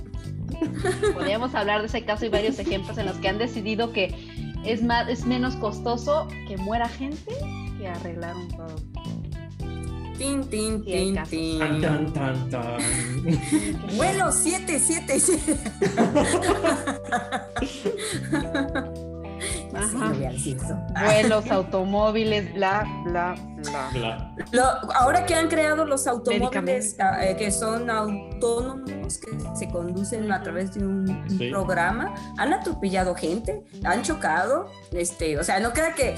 [1.14, 4.16] Podríamos hablar de ese caso y varios ejemplos en los que han decidido que
[4.64, 7.32] es, más, es menos costoso que muera gente
[7.78, 9.02] que arreglar un producto.
[10.18, 11.60] Tin, tin, tin, tin.
[11.60, 12.78] Tan, tan, tan,
[13.98, 15.58] Vuelo 777.
[20.94, 23.36] Vuelos, automóviles, bla, bla,
[23.94, 24.34] bla.
[24.96, 30.42] ahora que han creado los automóviles ah, eh, que son autónomos, que se conducen a
[30.42, 31.08] través de un,
[31.52, 36.16] programa, han atropellado gente, han chocado, este, o sea, no queda que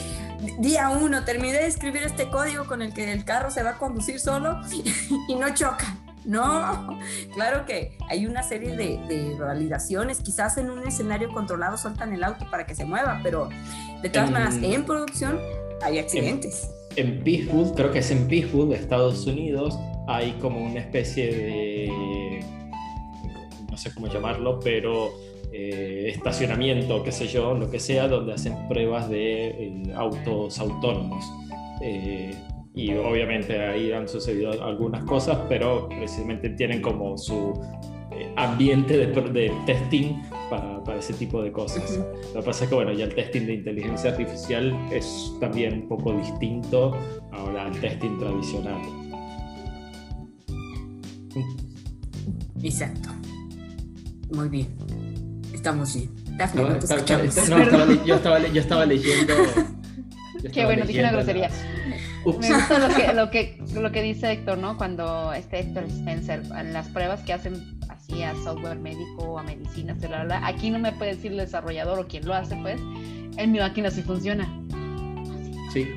[0.60, 3.78] día uno terminé de escribir este código con el que el carro se va a
[3.78, 4.60] conducir solo
[5.28, 5.86] y no choca.
[6.26, 6.99] No,
[7.34, 10.20] claro que hay una serie de, validaciones.
[10.20, 13.49] Quizás en un escenario controlado sueltan el auto para que se mueva, pero
[14.01, 15.39] de todas maneras, en producción
[15.82, 16.70] hay accidentes.
[16.95, 22.43] En, en creo que es en Peacewood, Estados Unidos, hay como una especie de,
[23.70, 25.11] no sé cómo llamarlo, pero
[25.51, 31.26] eh, estacionamiento, qué sé yo, lo que sea, donde hacen pruebas de eh, autos autónomos.
[31.82, 32.36] Eh,
[32.74, 37.53] y obviamente ahí han sucedido algunas cosas, pero precisamente tienen como su
[38.11, 41.99] eh, ambiente de, de testing para, para, ese tipo de cosas.
[42.34, 45.88] Lo que pasa es que bueno, ya el testing de inteligencia artificial es también un
[45.88, 46.97] poco distinto
[47.32, 48.82] ahora al testing tradicional.
[52.61, 53.09] Exacto.
[54.34, 54.67] Muy bien.
[55.53, 56.09] Estamos bien.
[58.05, 59.34] yo, estaba, yo estaba leyendo...
[60.53, 61.49] Qué bueno, dije una grosería.
[62.26, 64.78] Me gusta lo que, lo, que, lo que dice Héctor, ¿no?
[64.78, 69.95] Cuando este Héctor Spencer, en las pruebas que hacen así a software médico, a medicina,
[70.43, 72.80] aquí no me puede decir el desarrollador o quien lo hace, pues,
[73.38, 74.47] en mi máquina sí funciona.
[75.72, 75.88] Sí.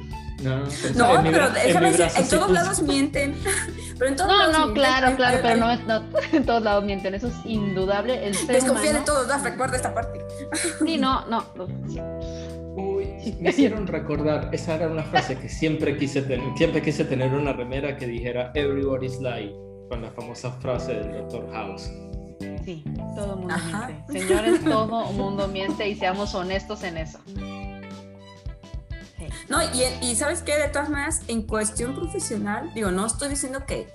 [0.43, 3.37] No, no pero déjame decir, en todos lados mienten.
[3.99, 6.03] Pero en todos no, lados no, claro, claro, pero no, no,
[6.33, 8.27] en todos lados mienten, eso es indudable.
[8.27, 10.19] El Desconfía de todos, recuerda esta parte.
[10.85, 11.45] Sí, no, no.
[11.57, 12.01] Uy,
[13.41, 17.53] me hicieron recordar, esa era una frase que siempre quise tener, siempre quise tener una
[17.53, 19.55] remera que dijera Everybody's lying,
[19.89, 21.51] con la famosa frase del Dr.
[21.53, 21.91] House.
[22.65, 24.19] Sí, todo mundo miente.
[24.21, 27.19] Señores, todo mundo miente y seamos honestos en eso.
[29.49, 33.65] No, y, y sabes qué, de todas maneras, en cuestión profesional, digo, no estoy diciendo
[33.67, 33.89] que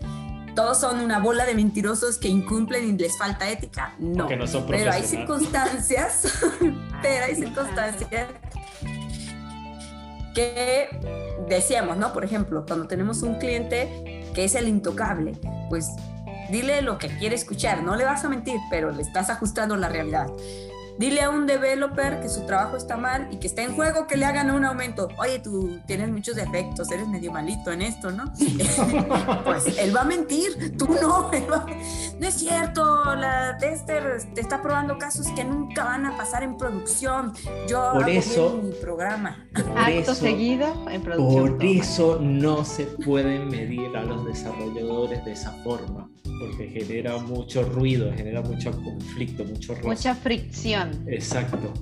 [0.57, 3.93] todos son una bola de mentirosos que incumplen y les falta ética.
[3.99, 4.28] No.
[4.28, 6.34] no son pero hay circunstancias,
[7.03, 8.28] pero hay circunstancias
[10.38, 10.88] que
[11.50, 12.14] decíamos, ¿no?
[12.14, 15.32] Por ejemplo, cuando tenemos un cliente que es el intocable,
[15.68, 15.88] pues
[16.52, 19.90] dile lo que quiere escuchar, no le vas a mentir, pero le estás ajustando la
[19.90, 20.28] realidad.
[20.98, 24.18] Dile a un developer que su trabajo está mal y que está en juego que
[24.18, 25.10] le hagan un aumento.
[25.18, 28.26] Oye, tú tienes muchos defectos, eres medio malito en esto, ¿no?
[29.43, 31.30] pues él va a mentir, tú no.
[32.20, 36.58] No es cierto, la tester te está probando casos que nunca van a pasar en
[36.58, 37.34] producción.
[37.70, 39.48] Yo por eso, mi programa.
[39.76, 41.58] Acto seguido en producción.
[41.58, 47.64] Por eso no se pueden medir a los desarrolladores de esa forma, porque genera mucho
[47.64, 49.88] ruido, genera mucho conflicto, mucho roce.
[49.88, 50.87] Mucha fricción.
[51.08, 51.74] Exacto.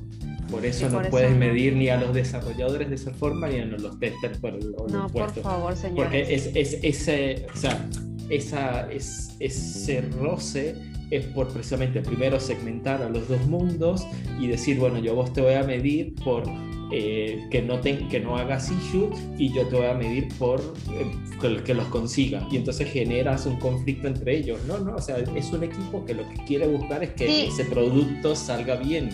[0.50, 4.00] Por eso no puedes medir ni a los desarrolladores de esa forma ni a los
[4.00, 4.54] testers por
[4.92, 5.98] No, por favor, señor.
[5.98, 7.90] Porque es, ese, o sea,
[8.30, 10.76] esa, es, ese roce
[11.12, 14.06] es por precisamente primero segmentar a los dos mundos
[14.40, 16.44] y decir, bueno, yo vos te voy a medir por
[16.92, 20.62] eh, que, no te, que no hagas issue y yo te voy a medir por
[20.92, 22.48] eh, que los consiga.
[22.52, 24.60] Y entonces generas un conflicto entre ellos.
[24.68, 27.66] No, no, o sea, es un equipo que lo que quiere buscar es que ese
[27.66, 29.10] producto salga bien.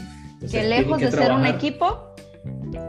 [0.50, 2.14] que lejos de ser un equipo,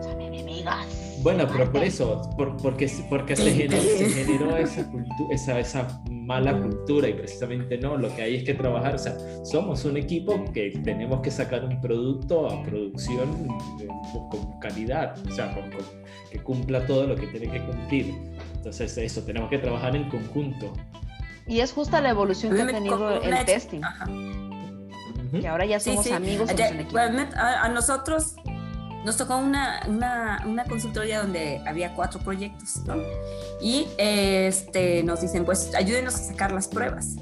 [0.03, 1.02] son enemigas.
[1.23, 4.91] Bueno, pero por eso, porque, porque se, generó, esa,
[5.31, 9.17] esa, esa, mala cultura y precisamente no, lo que hay es que trabajar, o sea,
[9.45, 13.49] somos un equipo que tenemos que sacar un producto a producción
[14.31, 15.55] con calidad, o sea,
[16.31, 18.15] que cumpla todo lo que tiene que cumplir.
[18.57, 20.73] Entonces, eso, tenemos que trabajar en conjunto.
[21.47, 23.81] Y es justa la evolución que ha tenido el testing.
[25.41, 26.51] Que ahora ya somos amigos.
[27.37, 28.37] a nosotros
[29.05, 32.97] nos tocó una, una, una, consultoría donde había cuatro proyectos, ¿no?
[33.61, 37.17] Y este, nos dicen, pues ayúdenos a sacar las pruebas.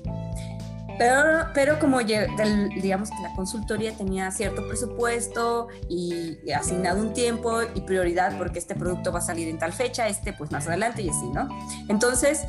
[1.00, 7.80] Pero, pero como digamos que la consultoría tenía cierto presupuesto y, asignado un tiempo y
[7.80, 11.08] prioridad porque este producto va a salir en tal fecha, este pues más adelante y
[11.08, 11.48] así, ¿no?
[11.88, 12.42] Entonces,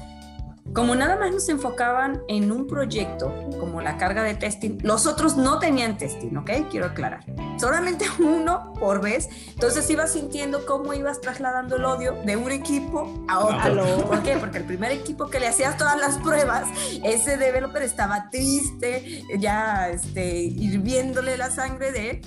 [0.74, 5.36] como nada más nos enfocaban en un proyecto, como la carga de testing, los otros
[5.36, 6.52] no tenían testing, ¿ok?
[6.70, 7.26] Quiero aclarar.
[7.60, 9.30] Solamente uno por vez.
[9.50, 14.08] Entonces ibas sintiendo cómo ibas trasladando el odio de un equipo a otro.
[14.08, 14.38] ¿Por qué?
[14.38, 16.68] Porque el primer equipo que le hacías todas las pruebas,
[17.04, 22.22] ese developer estaba triste, ya este, hirviéndole la sangre de él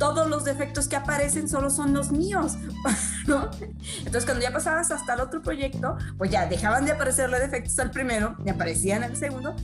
[0.00, 2.56] todos los defectos que aparecen solo son los míos,
[3.28, 3.50] ¿no?
[3.98, 7.90] Entonces cuando ya pasabas hasta el otro proyecto, pues ya dejaban de aparecerle defectos al
[7.90, 9.54] primero y aparecían al segundo.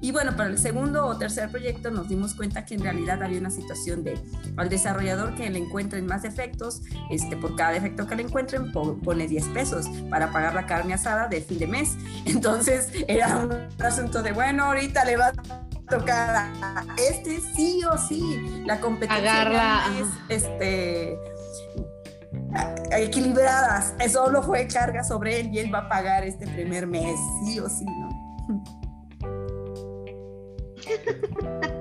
[0.00, 3.38] Y bueno, para el segundo o tercer proyecto nos dimos cuenta que en realidad había
[3.38, 4.18] una situación de
[4.56, 9.26] al desarrollador que le encuentren más defectos, este, por cada defecto que le encuentren pone
[9.26, 11.96] 10 pesos para pagar la carne asada de fin de mes.
[12.24, 13.52] Entonces era un
[13.84, 15.32] asunto de, bueno, ahorita le va
[15.90, 16.52] tocar
[16.96, 18.62] este sí o sí.
[18.64, 21.18] La competencia es este
[22.92, 23.94] equilibradas.
[24.10, 27.68] Solo fue carga sobre él y él va a pagar este primer mes, sí o
[27.68, 28.08] sí, ¿no?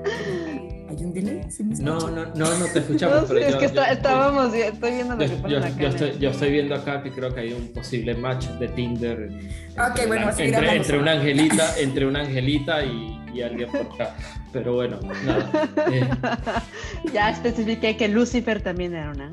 [0.89, 1.41] ¿Hay un delay?
[1.80, 3.30] no, no, no, no te escuchamos.
[3.32, 7.12] es que estábamos, estoy viendo lo que yo, yo, estoy, yo estoy viendo acá que
[7.12, 9.30] creo que hay un posible match de Tinder.
[9.78, 14.16] Ok, bueno, entre, entre una angelita, entre una angelita y, y alguien por acá.
[14.52, 15.70] Pero bueno, nada.
[15.92, 16.08] Eh.
[17.14, 19.32] Ya especifiqué que Lucifer también era una.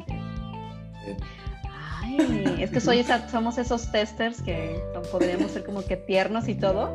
[2.02, 4.80] Ay, es que soy somos esos testers que
[5.10, 6.94] podríamos ser como que tiernos y todo.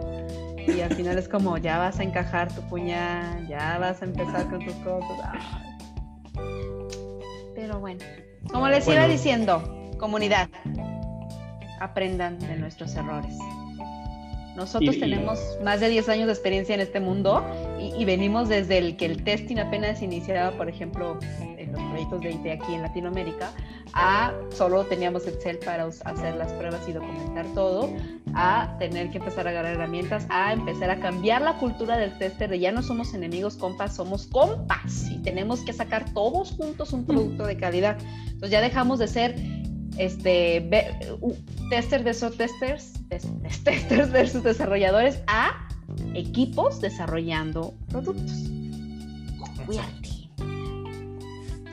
[0.68, 4.50] Y al final es como, ya vas a encajar tu puñal, ya vas a empezar
[4.50, 5.36] con tus cosas.
[7.56, 8.04] Pero bueno,
[8.52, 10.50] como les iba diciendo, comunidad,
[11.80, 13.36] aprendan de nuestros errores.
[14.56, 17.44] Nosotros tenemos más de 10 años de experiencia en este mundo
[17.80, 21.18] y, venimos desde el que el testing apenas iniciaba, por ejemplo,
[21.58, 23.52] en los proyectos de IT aquí en Latinoamérica,
[23.94, 27.90] a solo teníamos Excel para hacer las pruebas y documentar todo,
[28.34, 32.50] a tener que empezar a agarrar herramientas, a empezar a cambiar la cultura del tester
[32.50, 37.06] de ya no somos enemigos compas, somos compas y tenemos que sacar todos juntos un
[37.06, 37.98] producto de calidad.
[38.26, 39.36] Entonces ya dejamos de ser
[39.98, 40.70] este,
[41.70, 43.01] testers versus testers,
[43.64, 45.68] testers versus desarrolladores a
[46.14, 48.32] equipos desarrollando productos.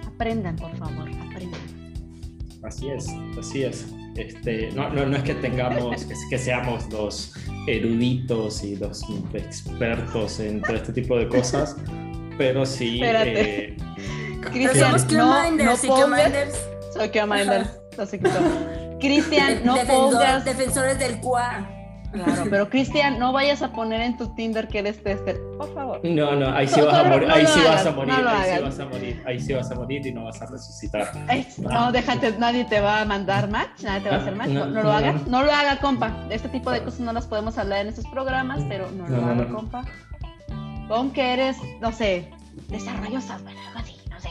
[0.06, 1.60] Aprendan, por favor, aprendan.
[2.62, 3.08] Así es,
[3.38, 3.86] así es.
[4.16, 7.32] Este, no, no, no es que tengamos, que, seamos los
[7.68, 11.76] eruditos y los expertos en todo este tipo de cosas,
[12.36, 13.00] pero sí.
[13.02, 13.76] Eh,
[14.40, 17.10] Cristian, no, no Soy
[18.98, 20.44] Cristian, no pongas.
[20.44, 21.74] Defensores del QA.
[22.12, 26.00] Claro, pero Cristian, no vayas a poner en tu Tinder que eres tester, por favor.
[26.02, 28.80] No, no, ahí sí vas a morir, ahí sí vas a morir, ahí sí vas
[28.80, 31.10] a morir, ahí sí vas a morir y no vas a resucitar.
[31.58, 34.66] no, déjate, nadie te va a mandar match, nadie te va a hacer match, no,
[34.66, 36.26] lo hagas, no lo haga, compa.
[36.30, 39.46] Este tipo de cosas no las podemos hablar en estos programas, pero no lo haga,
[39.48, 39.84] compa.
[40.88, 42.30] Pon que eres, no sé,
[42.68, 44.30] desarrollo software, algo así, no sé,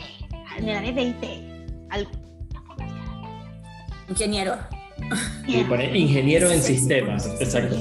[0.57, 2.26] en el área de IT, algo
[4.09, 4.55] Ingeniero.
[5.45, 7.75] Y pone ingeniero en sistemas, exacto.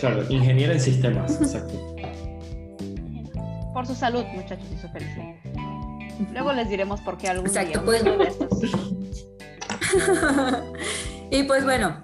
[0.00, 1.74] Claro, ingeniero en sistemas, exacto.
[3.72, 5.34] Por su salud, muchachos, y su felicidad.
[6.32, 8.48] Luego les diremos por qué algún exacto, día pues, de estos.
[11.30, 12.02] y pues bueno,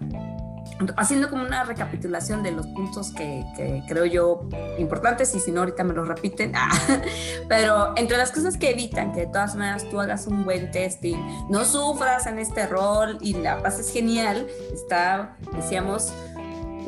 [0.96, 3.44] haciendo como una recapitulación de los puntos que,
[3.88, 4.48] creo yo
[4.78, 6.68] importantes y si no ahorita me los repiten, ah,
[7.48, 11.16] pero entre las cosas que evitan que de todas maneras tú hagas un buen testing,
[11.48, 16.12] no sufras en este rol y la es genial, está, decíamos,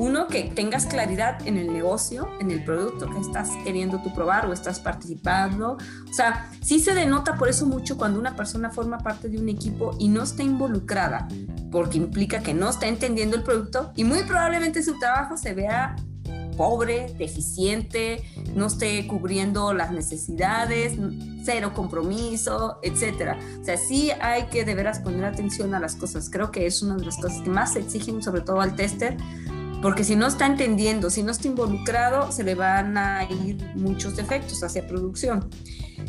[0.00, 4.46] uno, que tengas claridad en el negocio, en el producto que estás queriendo tú probar
[4.46, 5.76] o estás participando.
[6.08, 9.50] O sea, sí se denota por eso mucho cuando una persona forma parte de un
[9.50, 11.28] equipo y no está involucrada,
[11.70, 15.96] porque implica que no está entendiendo el producto y muy probablemente su trabajo se vea
[16.56, 18.22] pobre, deficiente,
[18.54, 20.94] no esté cubriendo las necesidades,
[21.44, 23.38] cero compromiso, etcétera.
[23.60, 26.30] O sea, sí hay que de veras poner atención a las cosas.
[26.30, 29.16] Creo que es una de las cosas que más exigen, sobre todo al tester,
[29.82, 34.16] porque si no está entendiendo, si no está involucrado, se le van a ir muchos
[34.16, 35.48] defectos hacia producción.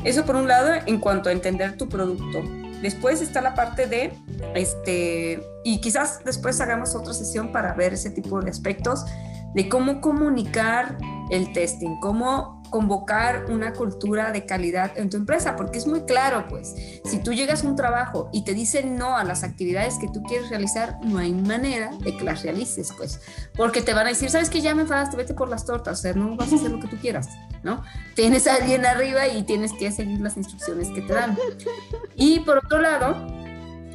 [0.03, 2.41] Eso por un lado en cuanto a entender tu producto.
[2.81, 4.11] Después está la parte de,
[4.55, 9.05] este, y quizás después hagamos otra sesión para ver ese tipo de aspectos,
[9.53, 10.97] de cómo comunicar
[11.29, 16.47] el testing, cómo convocar una cultura de calidad en tu empresa, porque es muy claro,
[16.47, 16.73] pues,
[17.03, 20.23] si tú llegas a un trabajo y te dicen no a las actividades que tú
[20.23, 23.19] quieres realizar, no hay manera de que las realices, pues,
[23.55, 26.01] porque te van a decir, sabes que ya me enfadaste, vete por las tortas, o
[26.01, 27.27] sea, no vas a hacer lo que tú quieras,
[27.61, 27.83] ¿no?
[28.15, 31.37] Tienes a alguien arriba y tienes que seguir las instrucciones que te dan.
[32.15, 33.40] Y por otro lado,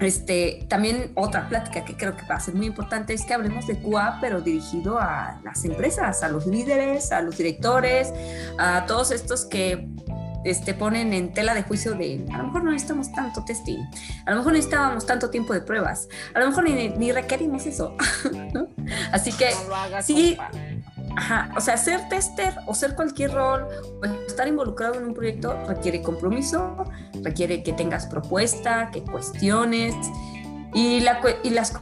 [0.00, 3.66] este, también otra plática que creo que va a ser muy importante es que hablemos
[3.66, 8.12] de QA, pero dirigido a las empresas, a los líderes, a los directores,
[8.58, 9.88] a todos estos que
[10.46, 13.80] este, ponen en tela de juicio de a lo mejor no necesitamos tanto testing,
[14.26, 17.96] a lo mejor necesitábamos tanto tiempo de pruebas, a lo mejor ni, requerimos eso.
[19.12, 19.50] Así que
[20.02, 20.38] sí,
[21.16, 23.66] Ajá, o sea, ser tester o ser cualquier rol
[24.02, 26.84] o estar involucrado en un proyecto requiere compromiso,
[27.22, 29.94] requiere que tengas propuesta, que cuestiones
[30.74, 31.72] y, la, y las,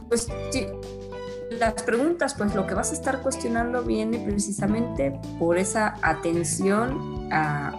[1.59, 7.29] las preguntas, pues lo que vas a estar cuestionando viene precisamente por esa atención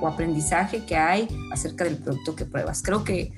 [0.01, 2.83] o aprendizaje que hay acerca del producto que pruebas.
[2.83, 3.33] Creo que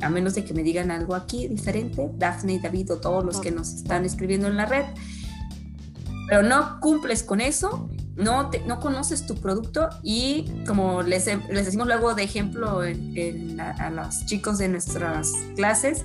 [0.00, 3.40] a menos de que me digan algo aquí diferente, Daphne y David o todos los
[3.40, 4.84] que nos están escribiendo en la red,
[6.28, 11.86] pero no cumples con eso, no, no conoces tu producto y como les, les decimos
[11.86, 16.04] luego de ejemplo a, los chicos de nuestras clases,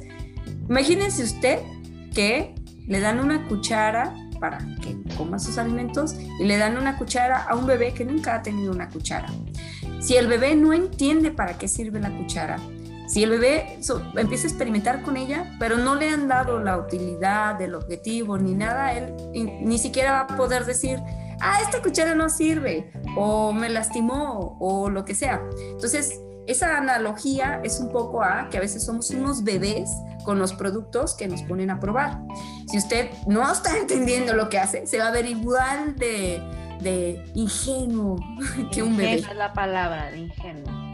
[0.69, 1.59] imagínense usted
[2.13, 2.55] que
[2.87, 7.55] le dan una cuchara para que coma sus alimentos y le dan una cuchara a
[7.55, 9.27] un bebé que nunca ha tenido una cuchara.
[9.99, 12.57] Si el bebé no entiende para qué sirve la cuchara,
[13.07, 13.79] si el bebé
[14.15, 18.53] empieza a experimentar con ella, pero no le han dado la utilidad del objetivo ni
[18.53, 20.99] nada, él ni siquiera va a poder decir,
[21.39, 25.41] ah, esta cuchara no sirve, o me lastimó, o lo que sea.
[25.71, 29.89] Entonces, esa analogía es un poco a que a veces somos unos bebés
[30.23, 32.19] con los productos que nos ponen a probar.
[32.69, 36.41] Si usted no está entendiendo lo que hace, se va a ver igual de,
[36.81, 38.17] de ingenuo
[38.73, 39.15] que un bebé.
[39.15, 40.86] Esa es la palabra, de ingenuo.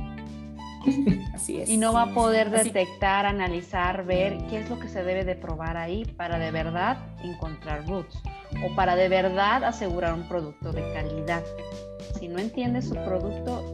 [1.34, 1.70] Así es.
[1.70, 5.36] Y no va a poder detectar, analizar, ver qué es lo que se debe de
[5.36, 8.22] probar ahí para de verdad encontrar roots
[8.64, 11.44] o para de verdad asegurar un producto de calidad.
[12.20, 13.74] Si no entiende su producto,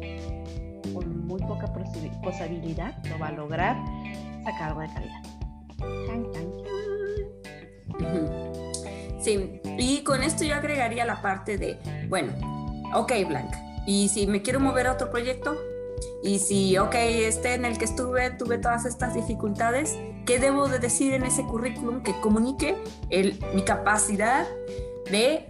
[0.94, 1.68] con muy poca
[2.24, 3.78] posibilidad lo va a lograr
[4.44, 5.24] sacar algo de calidad.
[9.22, 12.34] Sí, y con esto yo agregaría la parte de, bueno,
[12.96, 15.58] ok, Blanca, y si me quiero mover a otro proyecto,
[16.24, 20.80] y si, ok, este en el que estuve, tuve todas estas dificultades, ¿qué debo de
[20.80, 22.76] decir en ese currículum que comunique
[23.10, 24.46] el, mi capacidad
[25.10, 25.48] de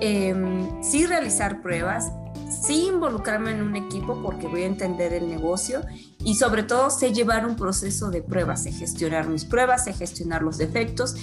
[0.00, 2.12] em, sí realizar pruebas,
[2.50, 5.82] sí involucrarme en un equipo porque voy a entender el negocio
[6.24, 10.42] y sobre todo sé llevar un proceso de pruebas, sé gestionar mis pruebas, sé gestionar
[10.42, 11.16] los defectos.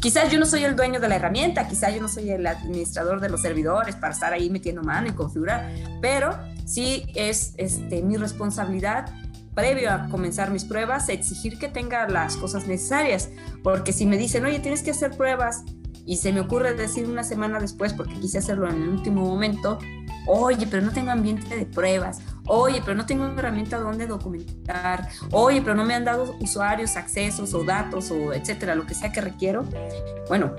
[0.00, 3.20] Quizás yo no soy el dueño de la herramienta, quizás yo no soy el administrador
[3.20, 8.16] de los servidores para estar ahí metiendo mano y configurar, pero sí es este, mi
[8.16, 9.06] responsabilidad
[9.54, 13.30] previo a comenzar mis pruebas, exigir que tenga las cosas necesarias,
[13.62, 15.64] porque si me dicen, oye, tienes que hacer pruebas,
[16.04, 19.78] y se me ocurre decir una semana después, porque quise hacerlo en el último momento,
[20.26, 25.62] oye, pero no tengo ambiente de pruebas, oye, pero no tengo herramienta donde documentar, oye,
[25.62, 29.20] pero no me han dado usuarios, accesos o datos o etcétera, lo que sea que
[29.20, 29.64] requiero.
[30.28, 30.52] Bueno,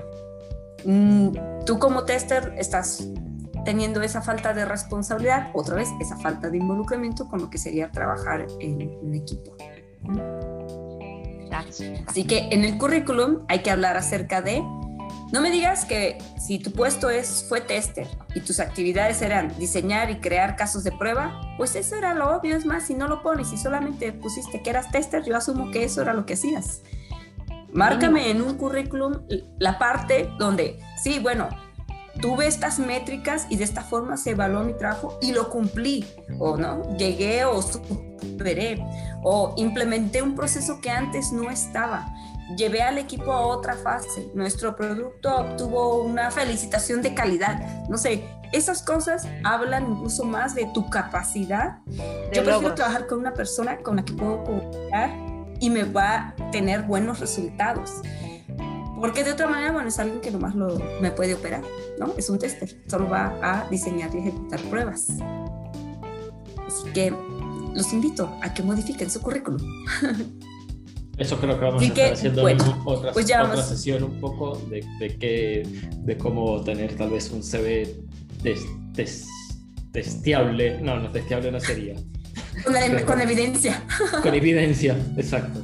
[0.84, 1.28] mm,
[1.64, 3.08] tú como tester estás
[3.64, 7.90] teniendo esa falta de responsabilidad, otra vez esa falta de involucramiento con lo que sería
[7.90, 9.56] trabajar en un equipo.
[12.06, 14.62] Así que en el currículum hay que hablar acerca de,
[15.32, 20.10] no me digas que si tu puesto es, fue tester y tus actividades eran diseñar
[20.10, 23.22] y crear casos de prueba, pues eso era lo obvio, es más, si no lo
[23.22, 26.82] pones y solamente pusiste que eras tester, yo asumo que eso era lo que hacías.
[27.72, 29.20] Márcame en un currículum
[29.58, 31.48] la parte donde, sí, bueno,
[32.20, 36.06] tuve estas métricas y de esta forma se evaluó mi trabajo y lo cumplí,
[36.38, 38.84] o no, llegué o superé,
[39.22, 42.14] o implementé un proceso que antes no estaba.
[42.56, 44.30] Llevé al equipo a otra fase.
[44.34, 47.86] Nuestro producto obtuvo una felicitación de calidad.
[47.88, 51.78] No sé, esas cosas hablan incluso más de tu capacidad.
[52.32, 55.10] Yo prefiero trabajar con una persona con la que puedo comunicar
[55.60, 58.00] y me va a tener buenos resultados.
[59.00, 61.62] Porque de otra manera, bueno, es alguien que nomás lo, me puede operar,
[61.98, 62.14] ¿no?
[62.16, 65.08] Es un tester, solo va a diseñar y ejecutar pruebas.
[66.66, 67.12] Así que
[67.74, 69.60] los invito a que modifiquen su currículum.
[71.16, 74.84] Eso creo que vamos a estar haciendo en otra, pues otra sesión un poco de,
[75.00, 77.96] de, de cómo tener tal vez un CV
[79.92, 80.80] testeable.
[80.80, 81.94] No, no, testeable no sería.
[82.64, 82.74] Con,
[83.04, 83.82] con evidencia.
[84.22, 85.60] Con evidencia, exacto.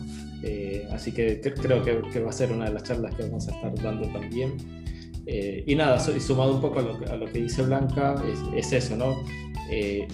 [0.94, 3.74] Así que creo que, va a ser una de las charlas que vamos a estar
[3.82, 4.56] dando también.
[5.26, 8.14] Eh, y nada, sumado un poco a lo, que, dice Blanca,
[8.54, 9.22] es, eso, ¿no?
[9.70, 10.06] Eh,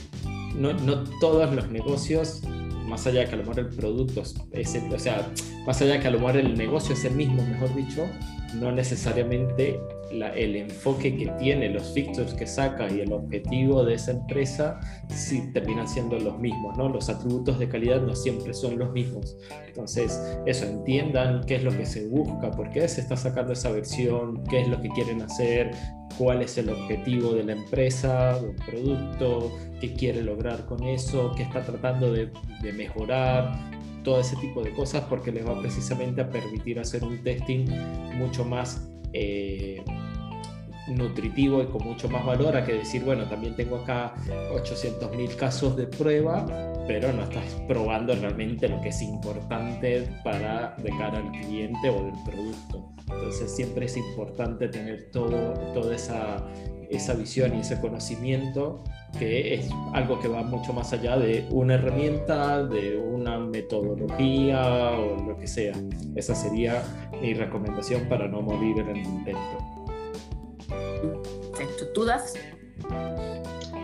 [0.54, 2.42] no, no todos los negocios
[2.90, 5.32] más allá que a lo mejor el producto es el, o sea,
[5.64, 8.06] más allá que a lo mejor el negocio es el mismo, mejor dicho,
[8.54, 9.78] no necesariamente
[10.10, 15.50] el enfoque que tiene, los fixtures que saca y el objetivo de esa empresa sí
[15.52, 16.88] terminan siendo los mismos, ¿no?
[16.88, 19.36] Los atributos de calidad no siempre son los mismos.
[19.66, 23.70] Entonces, eso, entiendan qué es lo que se busca, por qué se está sacando esa
[23.70, 25.70] versión, qué es lo que quieren hacer,
[26.18, 31.44] cuál es el objetivo de la empresa, del producto, qué quiere lograr con eso, qué
[31.44, 32.32] está tratando de
[32.72, 37.66] mejorar, todo ese tipo de cosas porque les va precisamente a permitir hacer un testing
[38.16, 39.82] mucho más eh,
[40.88, 44.14] nutritivo y con mucho más valor a que decir, bueno, también tengo acá
[44.52, 46.46] 800.000 casos de prueba,
[46.86, 52.04] pero no estás probando realmente lo que es importante para de cara al cliente o
[52.04, 52.92] del producto.
[53.02, 56.44] Entonces siempre es importante tener todo, toda esa,
[56.88, 58.82] esa visión y ese conocimiento
[59.18, 65.16] que es algo que va mucho más allá de una herramienta, de una metodología o
[65.22, 65.74] lo que sea.
[66.14, 66.82] Esa sería
[67.20, 69.40] mi recomendación para no morir en el intento.
[71.50, 71.88] Perfecto.
[71.94, 72.34] ¿Tú das?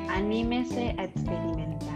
[0.09, 1.87] Anímese a experimentar.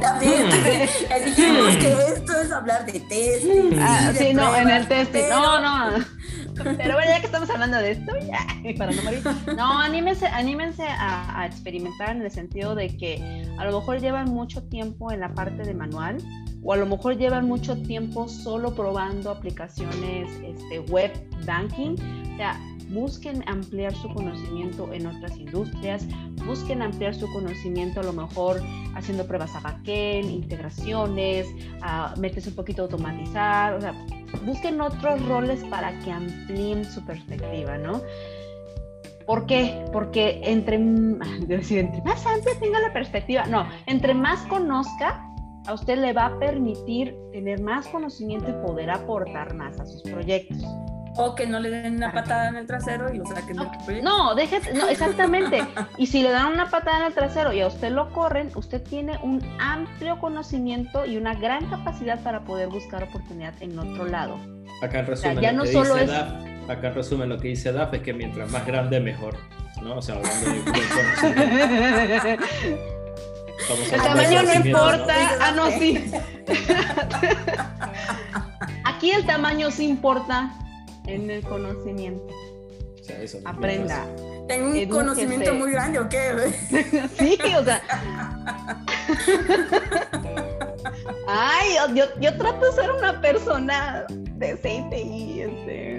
[0.00, 0.48] También
[1.24, 3.78] dijimos que esto es hablar de testing.
[3.78, 5.28] Ah, sí, no, en el testing.
[5.28, 6.15] No, no.
[6.64, 8.46] Pero bueno, ya que estamos hablando de esto, ya,
[8.78, 9.22] para no morir.
[9.56, 14.62] No, anímense, anímense a, experimentar en el sentido de que a lo mejor llevan mucho
[14.64, 16.18] tiempo en la parte de manual
[16.62, 21.12] o a lo mejor llevan mucho tiempo solo probando aplicaciones este, web
[21.44, 21.94] banking.
[22.34, 26.06] O sea, busquen ampliar su conocimiento en otras industrias,
[26.44, 28.62] busquen ampliar su conocimiento a lo mejor
[28.94, 31.46] haciendo pruebas a backend, integraciones,
[31.82, 33.94] a meterse un poquito a automatizar, o sea,
[34.44, 38.00] busquen otros roles para que amplíen su perspectiva, ¿no?
[39.26, 39.84] ¿Por qué?
[39.92, 40.76] Porque entre,
[41.50, 45.22] entre más amplia tenga la perspectiva, no, entre más conozca,
[45.66, 50.02] a usted le va a permitir tener más conocimiento y poder aportar más a sus
[50.02, 50.64] proyectos.
[51.18, 54.08] O que no le den una patada en el trasero y lo saquen del proyecto.
[54.08, 55.62] No, déjese, no, exactamente.
[55.96, 58.82] y si le dan una patada en el trasero y a usted lo corren, usted
[58.82, 64.38] tiene un amplio conocimiento y una gran capacidad para poder buscar oportunidad en otro lado.
[64.82, 66.10] Acá en resumen, ya no solo es...
[66.10, 69.36] acá en resumen lo que dice DAF es que mientras más grande, mejor.
[69.82, 69.96] ¿no?
[69.96, 70.60] O sea, hablando de,
[73.68, 73.94] conocimiento.
[73.94, 75.14] el tamaño no importa.
[75.40, 76.04] Ah, no, sí.
[78.84, 80.50] Aquí el tamaño sí importa
[81.06, 82.34] en el conocimiento.
[83.44, 84.06] Aprenda.
[84.48, 86.52] Tengo un conocimiento muy grande, ¿o qué?
[87.18, 87.82] sí, o sea.
[91.28, 94.04] Ay, yo, yo, trato de ser una persona
[94.36, 95.95] decente y este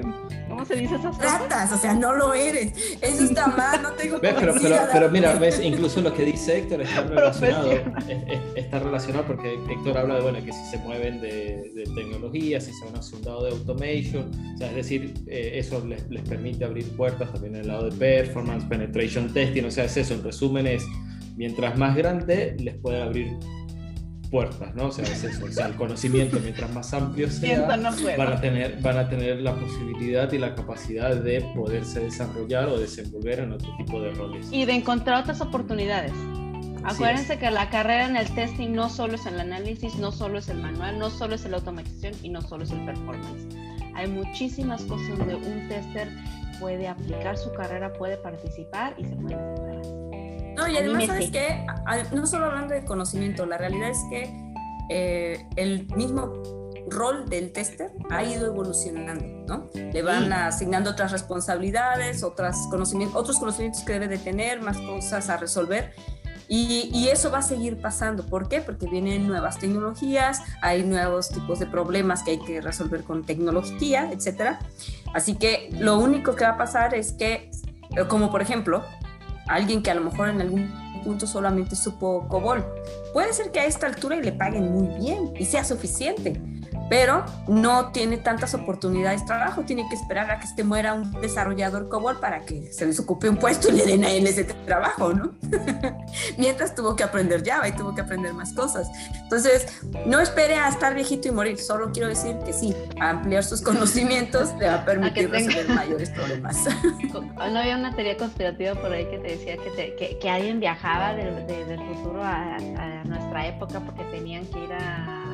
[0.58, 1.72] ¿Cómo se dice esas cosas?
[1.72, 2.98] o sea, no lo eres.
[3.00, 4.34] Eso está mal, no tengo ¿Ves?
[4.40, 7.72] Pero, pero, pero, mira, ves, incluso lo que dice Héctor está relacionado,
[8.56, 12.74] está relacionado porque Héctor habla de, bueno, que si se mueven de, de tecnología, si
[12.74, 16.28] se van a un lado de automation, o sea, es decir, eh, eso les, les
[16.28, 20.16] permite abrir puertas también en el lado de performance, penetration testing, o sea, es eso,
[20.16, 20.84] en resumen es,
[21.36, 23.28] mientras más grande, les puede abrir
[24.30, 24.88] puertas, ¿no?
[24.88, 28.82] O sea, es eso, o sea, el conocimiento mientras más amplio sea, van, a tener,
[28.82, 33.76] van a tener la posibilidad y la capacidad de poderse desarrollar o desenvolver en otro
[33.78, 34.48] tipo de roles.
[34.52, 36.14] Y de encontrar otras oportunidades.
[36.84, 40.48] Acuérdense que la carrera en el testing no solo es el análisis, no solo es
[40.48, 43.46] el manual, no solo es la automatización y no solo es el performance.
[43.96, 46.08] Hay muchísimas cosas donde un tester
[46.60, 50.07] puede aplicar su carrera, puede participar y se puede desarrollar.
[50.58, 51.66] No, y además, ¿sabes qué?
[52.14, 54.34] No solo hablando de conocimiento, la realidad es que
[54.90, 56.34] eh, el mismo
[56.90, 59.70] rol del tester ha ido evolucionando, ¿no?
[59.76, 65.30] Le van asignando otras responsabilidades, otras conocimientos, otros conocimientos que debe de tener, más cosas
[65.30, 65.94] a resolver.
[66.50, 68.26] Y, y, eso va a seguir pasando.
[68.26, 68.62] ¿Por qué?
[68.62, 74.10] Porque vienen nuevas tecnologías, hay nuevos tipos de problemas que hay que resolver con tecnología,
[74.14, 74.56] etc.
[75.14, 77.52] Así que lo único que va a pasar es que,
[78.08, 78.82] como por ejemplo,
[79.48, 80.72] alguien que a lo mejor en algún
[81.04, 82.66] punto solamente supo COBOL.
[83.14, 86.42] Puede ser que a esta altura le paguen muy bien y sea suficiente,
[86.90, 91.12] pero no tiene tantas oportunidades de trabajo, tiene que esperar a que se muera un
[91.22, 94.44] desarrollador COBOL para que se les ocupe un puesto y le den a él ese
[94.44, 95.36] trabajo, ¿no?
[96.38, 98.88] Mientras tuvo que aprender Java y tuvo que aprender más cosas.
[99.22, 103.62] Entonces, no espere a estar viejito y morir, solo quiero decir que sí, ampliar sus
[103.62, 106.58] conocimientos le va a permitir resolver mayores problemas.
[107.14, 111.46] ¿No había una teoría conspirativa por ahí que te decía que, que, alguien viajaba del,
[111.88, 112.58] futuro a
[113.06, 115.27] nuestra época porque tenían que ir a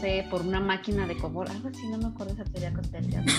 [0.00, 3.22] sé, por una máquina de cobor, algo así, no me acuerdo esa teoría conspirativa.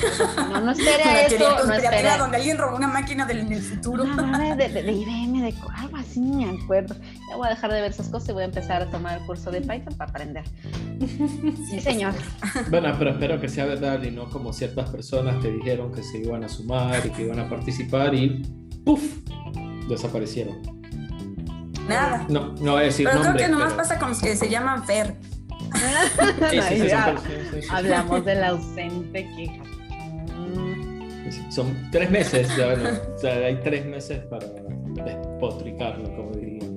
[0.50, 2.18] No, no espera eso, no espera.
[2.18, 4.04] donde alguien robó una máquina del, en el futuro.
[4.04, 6.96] de, de, de, IBM, de algo así, me acuerdo.
[7.30, 9.26] Ya voy a dejar de ver esas cosas y voy a empezar a tomar el
[9.26, 10.44] curso de Python para aprender.
[11.70, 12.14] Sí, señor.
[12.70, 16.20] Bueno, pero espero que sea verdad y no como ciertas personas que dijeron que se
[16.20, 18.44] iban a sumar y que iban a participar y
[18.84, 19.02] ¡puf!
[19.88, 20.62] desaparecieron.
[21.88, 22.26] Nada.
[22.30, 24.84] No, no voy a decir Pero creo que nomás pasa con los que se llaman
[24.86, 25.16] Fer.
[27.70, 29.66] Hablamos del ausente que
[31.50, 34.46] son tres meses, ya, bueno, o sea, hay tres meses para
[35.06, 36.76] despotricarlo, como dirían.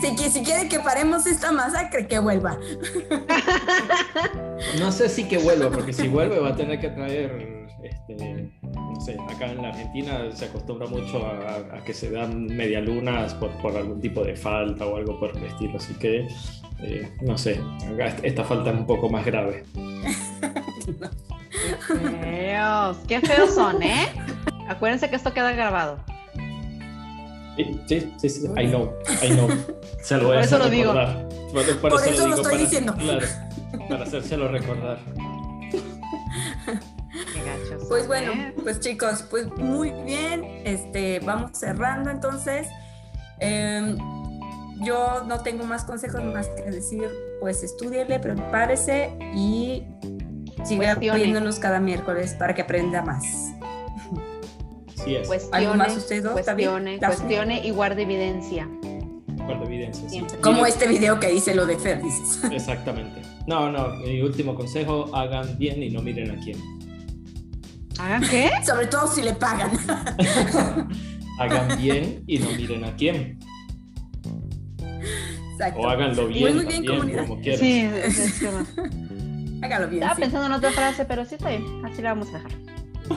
[0.18, 2.58] si, si quiere que paremos esta masacre, que vuelva.
[4.78, 8.52] no sé si que vuelva, porque si vuelve va a tener que traer, este,
[9.02, 13.76] sé, acá en la Argentina se acostumbra mucho a, que se dan medialunas por, por
[13.76, 16.28] algún tipo de falta o algo por el estilo, así que,
[16.82, 17.60] eh, no sé,
[18.22, 19.64] esta falta es un poco más grave.
[21.86, 24.08] Qué feos, qué feos son, ¿eh?
[24.68, 25.98] Acuérdense que esto queda grabado.
[27.86, 29.48] Sí, sí, sí, I know, I know.
[30.02, 30.92] Se lo voy a hacer eso lo digo.
[31.52, 32.94] Por, por, eso, eso, lo, estoy para, diciendo.
[32.94, 33.26] Claro,
[33.88, 34.98] para hacérselo recordar.
[37.92, 38.32] Pues bueno,
[38.62, 40.62] pues chicos, pues muy bien.
[40.64, 42.66] Este, vamos cerrando entonces.
[43.38, 43.96] Eh,
[44.80, 49.84] yo no tengo más consejos más que decir, pues estudiele, prepárese y
[50.64, 53.24] siga viéndonos cada miércoles para que aprenda más.
[55.04, 55.28] Sí es.
[55.28, 58.70] Cuestione, ¿Algo más usted Cuestione, cuestione y guarde evidencia.
[59.44, 60.24] Guarde evidencia, sí.
[60.40, 62.00] Como este video que hice lo de Fer,
[62.50, 63.20] Exactamente.
[63.46, 66.81] No, no, mi último consejo, hagan bien y no miren a quién.
[67.98, 68.50] ¿Hagan qué?
[68.66, 69.70] Sobre todo si le pagan.
[71.38, 73.38] hagan bien y no miren a quién.
[75.52, 75.80] Exacto.
[75.80, 77.60] O háganlo bien, muy bien, como quieran.
[77.60, 78.42] Sí, es, es,
[79.62, 80.02] Hágalo bien.
[80.02, 81.84] Estaba pensando en otra frase, pero sí está bien.
[81.84, 82.52] Así la vamos a dejar.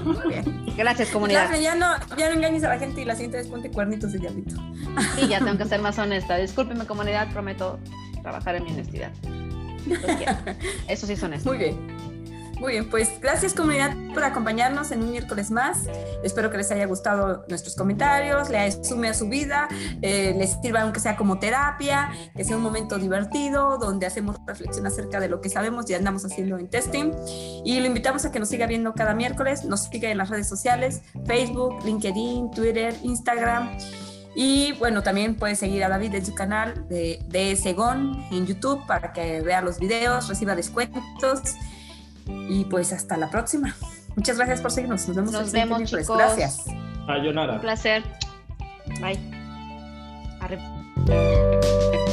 [0.04, 0.66] Muy bien.
[0.78, 1.50] Gracias, comunidad.
[1.60, 1.88] ya, no,
[2.18, 4.56] ya no engañes a la gente y la siguiente vez ponte cuernitos de diablito.
[5.16, 6.38] Sí, ya tengo que ser más honesta.
[6.38, 7.80] Discúlpeme, comunidad, prometo
[8.22, 9.12] trabajar en mi honestidad.
[10.88, 11.50] Eso sí es honesto.
[11.50, 12.15] Muy bien.
[12.60, 15.80] Muy bien, pues gracias comunidad por acompañarnos en un miércoles más.
[16.24, 19.68] Espero que les haya gustado nuestros comentarios, le sume a su vida,
[20.02, 24.88] eh, les sirva aunque sea como terapia, que sea un momento divertido donde hacemos reflexión
[24.88, 27.12] acerca de lo que sabemos y andamos haciendo en testing.
[27.66, 30.48] Y lo invitamos a que nos siga viendo cada miércoles, nos siga en las redes
[30.48, 33.78] sociales, Facebook, LinkedIn, Twitter, Instagram.
[34.34, 39.12] Y bueno, también puede seguir a David en su canal de, de en YouTube para
[39.12, 41.56] que vea los videos, reciba descuentos
[42.28, 43.76] y pues hasta la próxima.
[44.16, 45.08] Muchas gracias por seguirnos.
[45.08, 45.32] Nos vemos.
[45.34, 46.18] Nos vemos, chicos.
[46.18, 46.64] Gracias.
[47.06, 47.56] Sayonara.
[47.56, 48.04] Un placer.
[49.02, 49.20] Bye.
[50.40, 52.05] Arre.